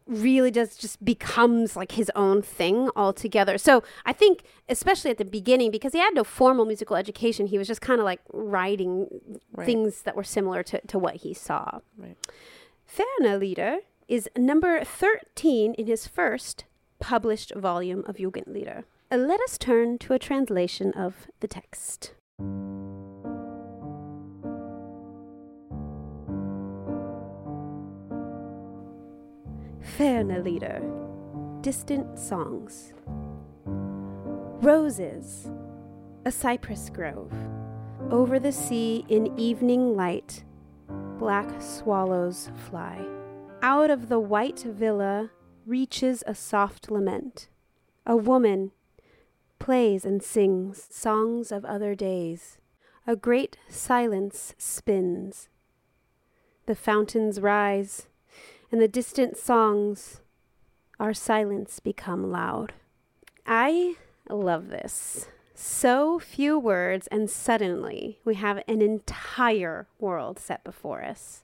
[0.07, 3.57] really does just becomes like his own thing altogether.
[3.57, 7.57] So I think, especially at the beginning, because he had no formal musical education, he
[7.57, 9.07] was just kind of like writing
[9.55, 9.65] Right.
[9.65, 11.79] things that were similar to, to what he saw.
[11.97, 12.17] Right.
[12.85, 13.77] Ferne Lieder
[14.07, 16.65] is number 13 in his first
[16.99, 18.83] published volume of Jugendlieder.
[19.11, 22.13] Let us turn to a translation of the text.
[29.83, 30.81] Ferne Lieder,
[31.61, 32.93] distant songs.
[33.65, 35.51] Roses,
[36.25, 37.33] a cypress grove,
[38.09, 40.43] over the sea in evening light
[41.19, 42.99] black swallows fly.
[43.61, 45.31] Out of the white villa
[45.65, 47.49] reaches a soft lament.
[48.05, 48.71] A woman
[49.59, 52.57] plays and sings songs of other days.
[53.07, 55.49] A great silence spins.
[56.65, 58.07] The fountains rise,
[58.73, 60.19] and the distant songs,
[60.99, 62.73] our silence become loud.
[63.45, 63.97] I
[64.27, 65.27] love this.
[65.53, 71.43] So few words, and suddenly we have an entire world set before us.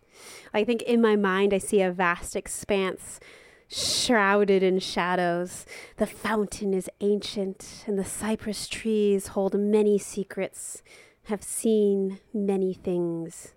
[0.56, 3.20] I think in my mind, I see a vast expanse
[3.68, 5.68] shrouded in shadows.
[5.98, 10.82] The fountain is ancient, and the cypress trees hold many secrets,
[11.26, 13.54] have seen many things.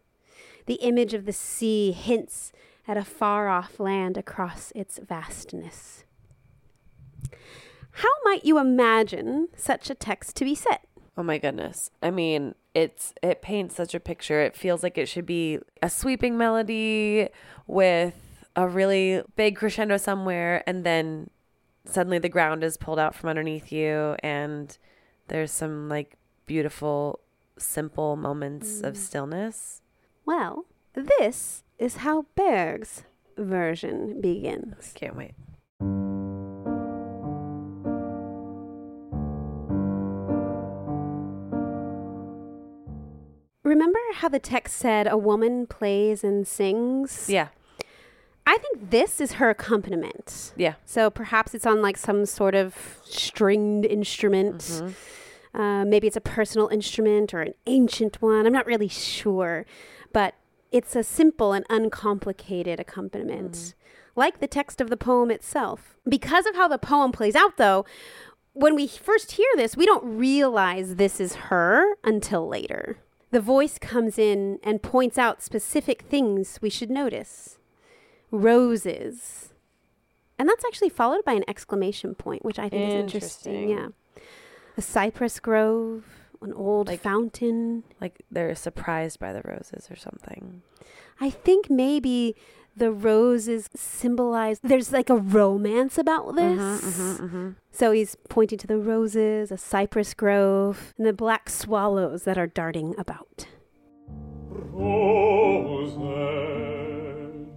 [0.66, 2.52] The image of the sea hints
[2.86, 6.04] at a far off land across its vastness.
[7.96, 10.86] How might you imagine such a text to be set?
[11.16, 11.90] Oh my goodness.
[12.02, 14.40] I mean, it's it paints such a picture.
[14.40, 17.28] It feels like it should be a sweeping melody
[17.66, 21.30] with a really big crescendo somewhere and then
[21.84, 24.76] suddenly the ground is pulled out from underneath you and
[25.28, 26.16] there's some like
[26.46, 27.20] beautiful
[27.58, 28.98] simple moments of mm.
[28.98, 29.82] stillness.
[30.24, 33.02] Well, this is how Berg's
[33.36, 34.92] version begins.
[34.94, 35.32] Can't wait.
[43.64, 47.28] Remember how the text said a woman plays and sings?
[47.28, 47.48] Yeah.
[48.46, 50.52] I think this is her accompaniment.
[50.56, 50.74] Yeah.
[50.84, 54.58] So perhaps it's on like some sort of stringed instrument.
[54.58, 55.60] Mm-hmm.
[55.60, 58.46] Uh, maybe it's a personal instrument or an ancient one.
[58.46, 59.66] I'm not really sure.
[60.12, 60.34] But
[60.72, 63.74] it's a simple and uncomplicated accompaniment, Mm.
[64.16, 65.96] like the text of the poem itself.
[66.08, 67.84] Because of how the poem plays out, though,
[68.54, 72.98] when we first hear this, we don't realize this is her until later.
[73.30, 77.58] The voice comes in and points out specific things we should notice
[78.30, 79.52] roses.
[80.38, 83.54] And that's actually followed by an exclamation point, which I think is interesting.
[83.70, 83.78] Interesting.
[84.16, 84.22] Yeah.
[84.76, 86.04] A cypress grove,
[86.42, 87.84] an old Like- fountain.
[88.00, 90.62] Like they're surprised by the roses or something.
[91.20, 92.34] I think maybe
[92.74, 97.18] the roses symbolize there's like a romance about this.
[97.18, 97.50] mm-hmm.
[97.70, 102.46] So he's pointing to the roses, a cypress grove, and the black swallows that are
[102.46, 103.46] darting about.
[106.52, 107.48] Rosen.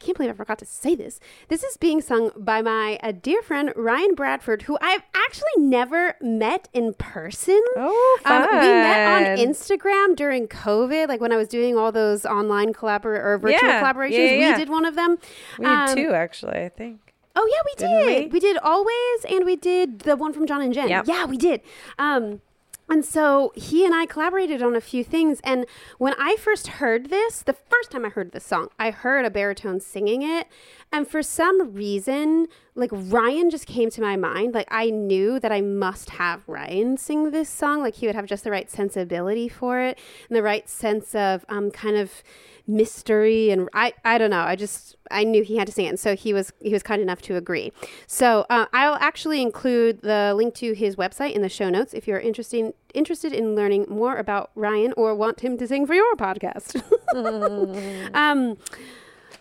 [0.06, 1.18] Can't believe I forgot to say this.
[1.48, 6.14] This is being sung by my uh, dear friend Ryan Bradford, who I've actually never
[6.20, 7.60] met in person.
[7.76, 9.36] Oh, Um, we met on.
[9.36, 13.82] Instagram during COVID, like when I was doing all those online collabor or virtual Yeah.
[13.82, 14.10] collaborations.
[14.12, 14.52] Yeah, yeah, yeah.
[14.52, 15.18] We did one of them.
[15.58, 16.58] We did Um, two, actually.
[16.58, 17.00] I think.
[17.34, 17.74] Oh yeah, we
[18.06, 18.22] did.
[18.22, 18.28] we?
[18.34, 18.38] We?
[18.40, 20.88] did always, and we did the one from John and Jen.
[20.88, 21.06] Yep.
[21.08, 21.60] Yeah, we did.
[21.98, 22.40] Um,
[22.88, 25.40] and so he and I collaborated on a few things.
[25.42, 25.66] And
[25.98, 29.30] when I first heard this, the first time I heard this song, I heard a
[29.30, 30.46] baritone singing it,
[30.92, 34.54] and for some reason, like Ryan just came to my mind.
[34.54, 37.80] Like I knew that I must have Ryan sing this song.
[37.80, 41.44] Like he would have just the right sensibility for it and the right sense of
[41.48, 42.22] um kind of
[42.66, 44.40] mystery and I I don't know.
[44.40, 46.82] I just I knew he had to sing it, and so he was he was
[46.82, 47.72] kind enough to agree.
[48.06, 52.06] So uh, I'll actually include the link to his website in the show notes if
[52.06, 56.14] you're interested interested in learning more about Ryan or want him to sing for your
[56.16, 56.82] podcast.
[58.14, 58.58] um,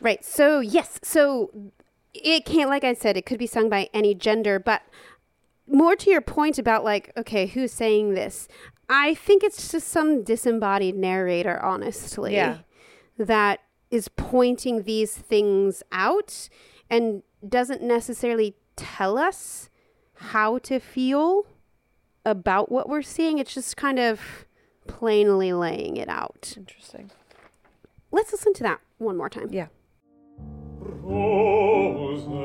[0.01, 0.23] right.
[0.23, 0.99] So yes.
[1.03, 1.51] So
[2.13, 4.81] it can't like I said, it could be sung by any gender, but
[5.67, 8.47] more to your point about like okay who's saying this
[8.87, 12.57] i think it's just some disembodied narrator honestly Yeah.
[13.17, 13.61] That
[13.91, 16.49] is pointing these things out
[16.89, 19.69] and doesn't necessarily tell us
[20.15, 21.45] how to feel
[22.25, 24.45] about what we're seeing it's just kind of
[24.87, 27.11] plainly laying it out Interesting.
[28.11, 29.67] let's listen to that one more time Yeah.
[30.79, 32.35] Rosen.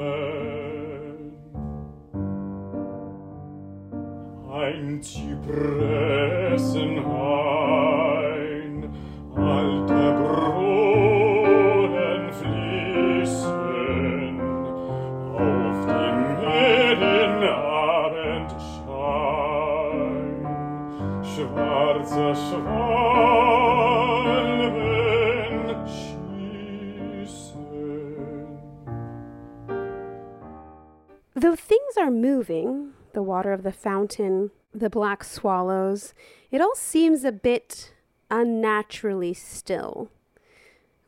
[31.34, 36.14] Though things are moving, the water of the fountain, the black swallows,
[36.51, 37.92] it all seems a bit
[38.30, 40.11] unnaturally still.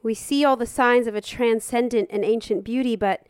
[0.03, 3.27] We see all the signs of a transcendent and ancient beauty, but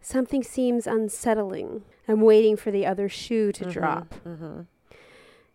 [0.00, 1.84] something seems unsettling.
[2.06, 4.14] I'm waiting for the other shoe to mm-hmm, drop.
[4.26, 4.60] Mm-hmm.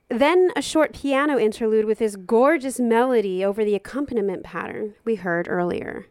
[0.09, 5.47] Then a short piano interlude with this gorgeous melody over the accompaniment pattern we heard
[5.49, 6.05] earlier.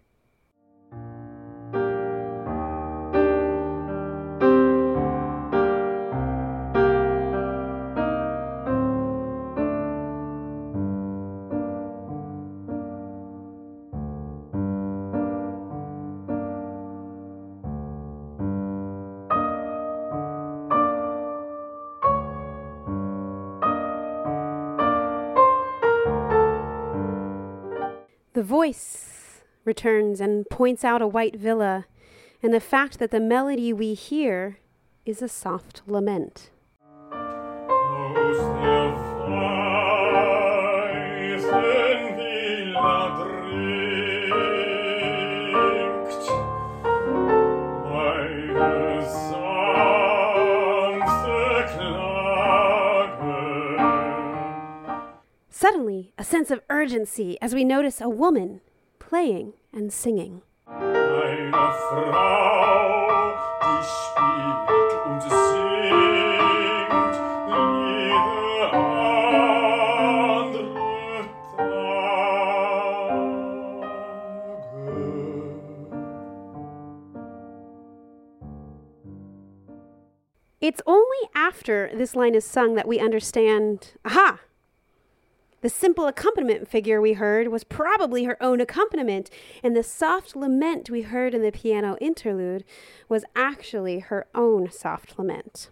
[28.47, 31.87] Voice returns and points out a white villa
[32.43, 34.59] and the fact that the melody we hear
[35.05, 36.51] is a soft lament.
[37.13, 38.66] Oh,
[56.69, 58.61] urgency as we notice a woman
[58.99, 60.43] playing and singing.
[60.67, 67.15] Eine Frau, die spielt und singt
[67.47, 69.55] Lieder andere
[71.55, 71.87] Tage.
[80.61, 84.41] It's only after this line is sung that we understand aha!
[85.67, 89.31] The simple accompaniment figure we heard was probably her own accompaniment,
[89.65, 92.63] and the soft lament we heard in the piano interlude
[93.09, 95.69] was actually her own soft lament.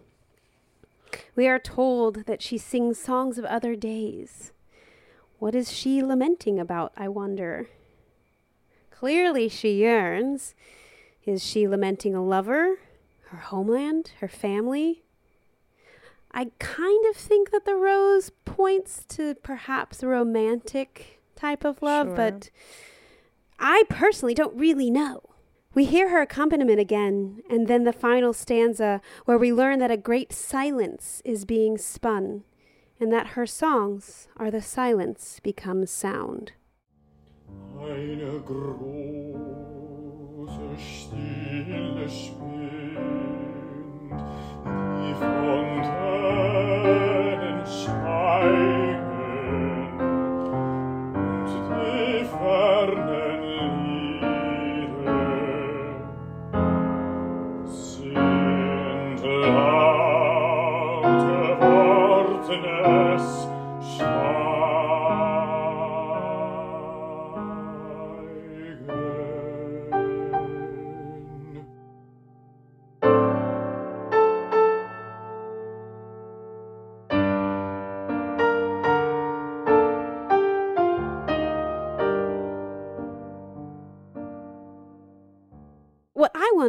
[1.33, 4.51] We are told that she sings songs of other days.
[5.39, 7.69] What is she lamenting about, I wonder?
[8.91, 10.55] Clearly, she yearns.
[11.25, 12.79] Is she lamenting a lover,
[13.27, 15.04] her homeland, her family?
[16.37, 22.07] I kind of think that the rose points to perhaps a romantic type of love,
[22.07, 22.15] Sure.
[22.15, 22.49] but
[23.57, 25.21] I personally don't really know.
[25.73, 29.97] We hear her accompaniment again, and then the final stanza where we learn that a
[29.97, 32.43] great silence is being spun,
[32.99, 36.51] and that her songs are the silence becomes sound.
[37.79, 39.35] Eine große
[40.77, 42.94] Stille spinnt, die
[45.19, 45.95] fontänen
[47.65, 48.74] scheinen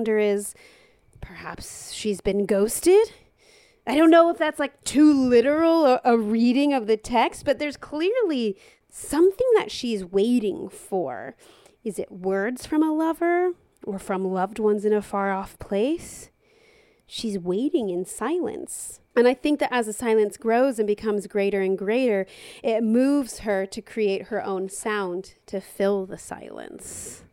[0.07, 0.54] wonder is
[1.20, 3.12] perhaps she's been ghosted?
[3.88, 7.59] I don't know if that's like too literal a, a reading of the text, but
[7.59, 8.57] there's clearly
[8.88, 11.34] something that she's waiting for.
[11.82, 13.54] Is it words from a lover
[13.84, 16.30] or from loved ones in a far off place?
[17.09, 19.00] She's waiting in silence.
[19.16, 22.26] And I think that as the silence grows and becomes greater and greater,
[22.62, 27.24] it moves her to create her own sound to fill the silence.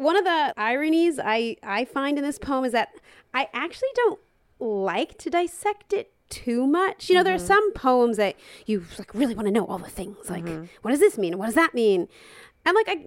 [0.00, 2.88] One of the ironies I, I find in this poem is that
[3.34, 4.18] I actually don't
[4.58, 7.10] like to dissect it too much.
[7.10, 7.46] You know, there are mm-hmm.
[7.46, 10.30] some poems that you like really want to know all the things.
[10.30, 10.64] Like, mm-hmm.
[10.80, 11.36] what does this mean?
[11.36, 12.08] What does that mean?
[12.64, 13.04] And like I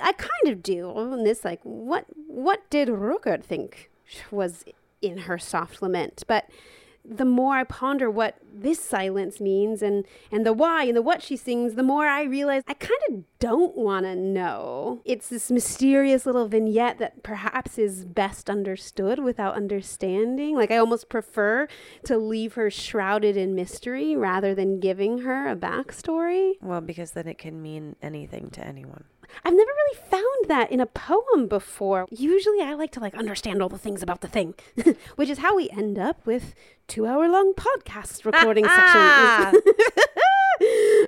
[0.00, 3.90] I kind of do in this like what what did Ruckert think
[4.30, 4.64] was
[5.02, 6.22] in her soft lament?
[6.26, 6.48] But
[7.04, 11.22] the more I ponder what this silence means and and the why and the what
[11.22, 15.02] she sings, the more I realize I kind of don't want to know.
[15.04, 20.54] It's this mysterious little vignette that perhaps is best understood without understanding.
[20.56, 21.66] Like I almost prefer
[22.04, 26.52] to leave her shrouded in mystery rather than giving her a backstory.
[26.60, 29.04] Well, because then it can mean anything to anyone.
[29.44, 32.06] I've never really found that in a poem before.
[32.10, 34.54] Usually I like to like understand all the things about the thing,
[35.16, 36.54] which is how we end up with
[36.88, 39.62] 2-hour-long podcast recording sessions.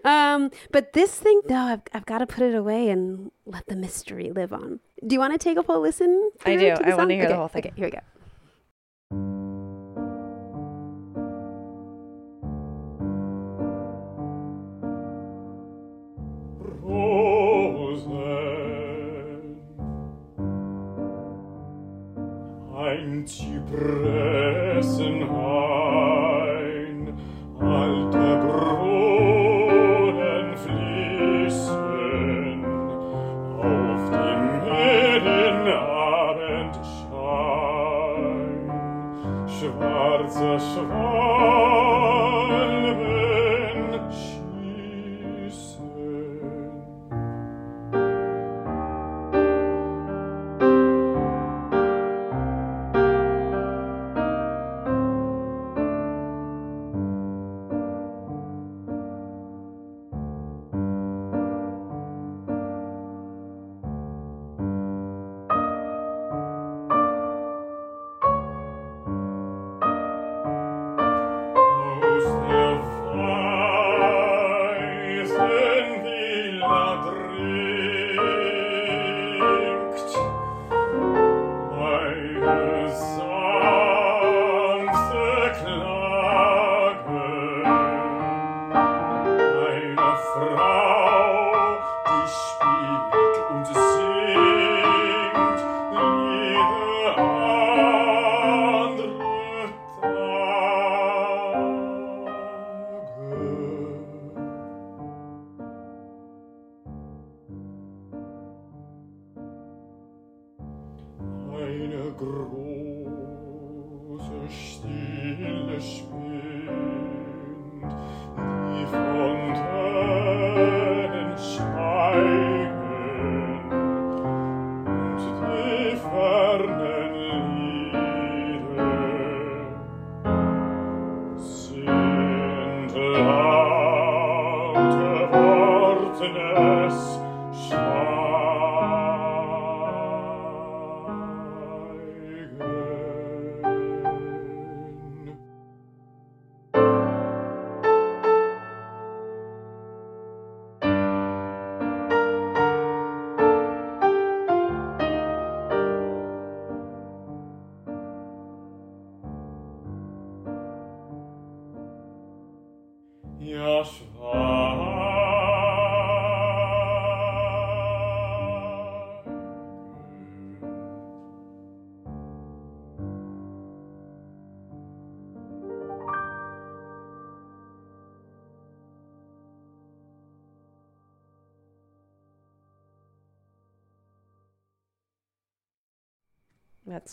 [0.04, 3.76] um, but this thing, no, I've, I've got to put it away and let the
[3.76, 4.80] mystery live on.
[5.06, 6.30] Do you want to take a full listen?
[6.44, 6.74] I do.
[6.74, 7.10] to I wanna song?
[7.10, 7.60] hear the whole thing.
[7.66, 8.00] Okay, here we go.
[23.24, 25.53] Ein Zypressenhain,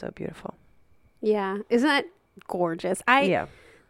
[0.01, 0.55] so beautiful.
[1.21, 2.05] Yeah, isn't that
[2.47, 3.01] gorgeous?
[3.07, 3.45] I yeah.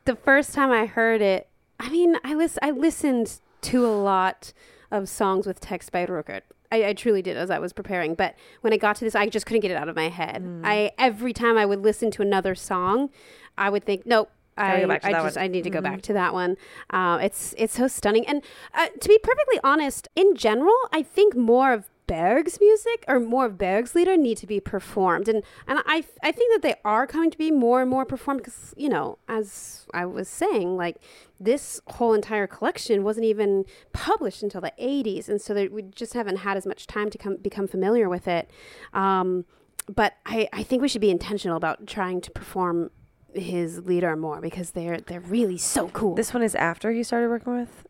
[0.05, 1.47] the first time I heard it,
[1.79, 4.53] I mean, I lis- I listened to a lot
[4.91, 6.41] of songs with text by Ruckert.
[6.71, 9.27] I, I truly did as I was preparing, but when I got to this, I
[9.27, 10.43] just couldn't get it out of my head.
[10.43, 10.61] Mm.
[10.65, 13.09] I every time I would listen to another song,
[13.57, 14.29] I would think, nope.
[14.57, 15.83] I, go back to I just one." I need to go Mhm.
[15.83, 16.57] back to that one.
[16.89, 18.43] Uh, it's it's so stunning, and
[18.73, 23.45] uh, to be perfectly honest, in general, I think more of Berg's music or more
[23.45, 27.07] of Berg's lieder need to be performed, and and I I think that they are
[27.07, 30.97] coming to be more and more performed because you know as I was saying, like
[31.39, 36.37] this whole entire collection wasn't even published until the 80s, and so we just haven't
[36.37, 38.51] had as much time to come become familiar with it.
[38.93, 39.45] Um,
[39.87, 42.91] but I I think we should be intentional about trying to perform
[43.33, 46.15] his lieder more because they're they're really so cool.
[46.15, 47.87] This one is after he started working with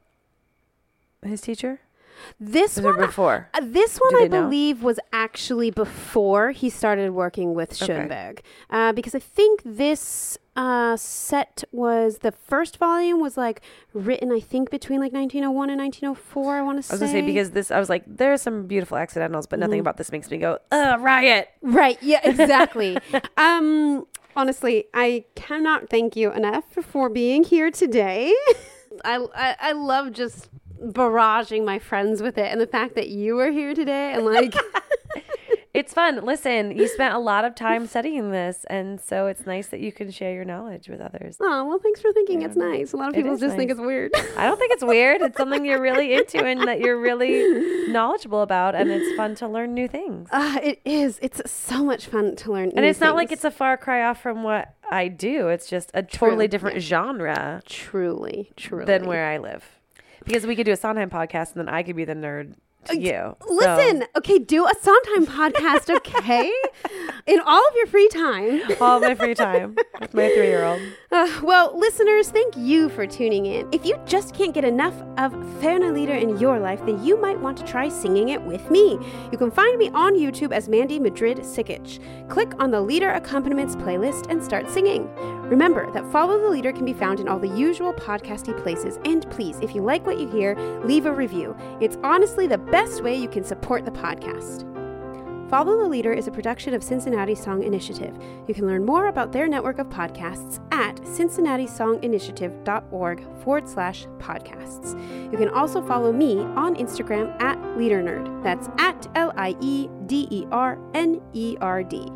[1.24, 1.80] his teacher?
[2.39, 3.49] This Is one before?
[3.53, 4.43] Uh, this one, I know?
[4.43, 7.86] believe, was actually before he started working with Okay.
[7.93, 13.61] Schoenberg, uh, because I think this uh, set was the first volume was like
[13.93, 16.55] written, I think, between like 1901 and 1904.
[16.57, 16.91] I want to say.
[16.91, 19.59] I was gonna say because this I was like, there are some beautiful accidentals, but
[19.59, 19.82] nothing Mhm.
[19.82, 21.49] about this makes me go, uh, riot.
[21.61, 21.97] Right.
[22.01, 22.97] Yeah, exactly.
[23.38, 24.05] um,
[24.36, 28.34] honestly, I cannot thank you enough for being here today.
[29.05, 30.49] I, I, I love just
[30.82, 34.55] barraging my friends with it and the fact that you were here today and like
[35.73, 36.25] It's fun.
[36.25, 39.93] Listen, you spent a lot of time studying this, and so it's nice that you
[39.93, 41.38] can share your knowledge with others.
[41.39, 44.11] oh well thanks for thinking it's nice a lot of people just think it's weird
[44.36, 45.21] I don't think it's weird.
[45.21, 49.47] It's something you're really into and that you're really knowledgeable about, and it's fun to
[49.47, 50.27] learn new things.
[50.34, 53.51] uh, it is it's so much fun to learn And it's not like it's a
[53.51, 55.47] far cry off from what I do.
[55.47, 56.82] It's just a totally True, different yeah.
[56.82, 59.63] genre truly truly than where I live.
[60.24, 62.55] Because we could do a Sondheim podcast, and then I could be the nerd
[62.91, 63.36] you.
[63.47, 66.51] So- listen okay do a Sondheim podcast okay
[67.27, 70.82] in all of your free time all my free time with my three-year-old.
[71.13, 73.67] Uh, well, listeners, thank you for tuning in.
[73.73, 77.38] If you just can't get enough of Ferna Lieder in your life, then you might
[77.38, 78.97] want to try singing it with me.
[79.29, 81.99] You can find me on YouTube as Mandy Madrid Sikic.
[82.29, 85.13] Click on the Lieder Accompaniments playlist and start singing.
[85.49, 89.29] Remember that Follow the Lieder can be found in all the usual podcasty places, and
[89.32, 90.55] please, if you like what you hear,
[90.86, 91.57] leave a review.
[91.82, 94.65] It's honestly the best way you can support the podcast.
[95.49, 98.17] Follow the Lieder is a production of Cincinnati Song Initiative.
[98.47, 104.93] You can learn more about their network of podcasts at cincinnati.songinitiative.org forward slash podcasts.
[105.30, 108.41] You can also follow me on Instagram at LiederNerd.
[108.41, 112.09] That's at L I E D E R N E R D.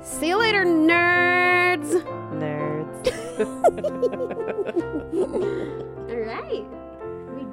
[0.00, 2.02] See you later, nerds!
[2.32, 3.10] Nerds.
[6.10, 6.64] All right.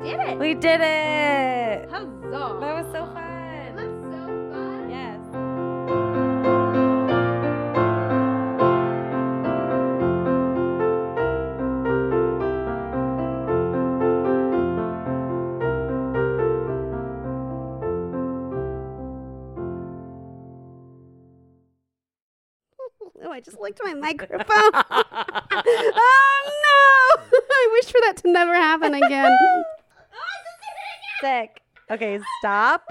[0.01, 0.39] We did it!
[0.39, 1.89] we did it.
[1.91, 2.57] Huzzah!
[2.59, 3.75] That was so fun.
[3.75, 4.89] That's so fun.
[4.89, 5.19] Yes.
[23.23, 24.39] Oh, I just licked my microphone.
[24.49, 24.81] oh
[26.65, 27.23] no!
[27.51, 29.31] I wish for that to never happen again.
[31.21, 31.61] Sick.
[31.91, 32.83] Okay, stop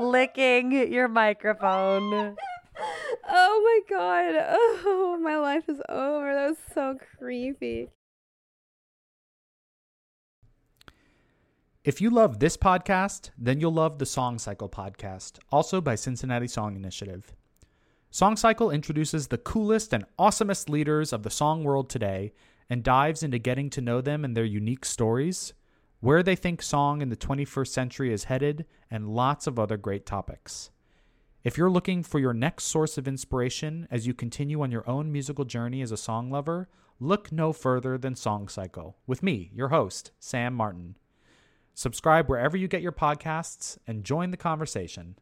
[0.00, 2.36] licking your microphone.
[3.28, 4.34] oh my god.
[4.88, 6.34] Oh, my life is over.
[6.34, 7.88] That was so creepy.
[11.84, 16.48] If you love this podcast, then you'll love the Song Cycle podcast, also by Cincinnati
[16.48, 17.32] Song Initiative.
[18.10, 22.32] Song Cycle introduces the coolest and awesomest leaders of the song world today
[22.70, 25.52] and dives into getting to know them and their unique stories,
[26.00, 30.06] where they think song in the 21st century is headed, and lots of other great
[30.06, 30.70] topics.
[31.42, 35.12] If you're looking for your next source of inspiration as you continue on your own
[35.12, 36.68] musical journey as a song lover,
[36.98, 40.96] look no further than Song Cycle with me, your host, Sam Martin.
[41.74, 45.16] Subscribe wherever you get your podcasts and join the conversation.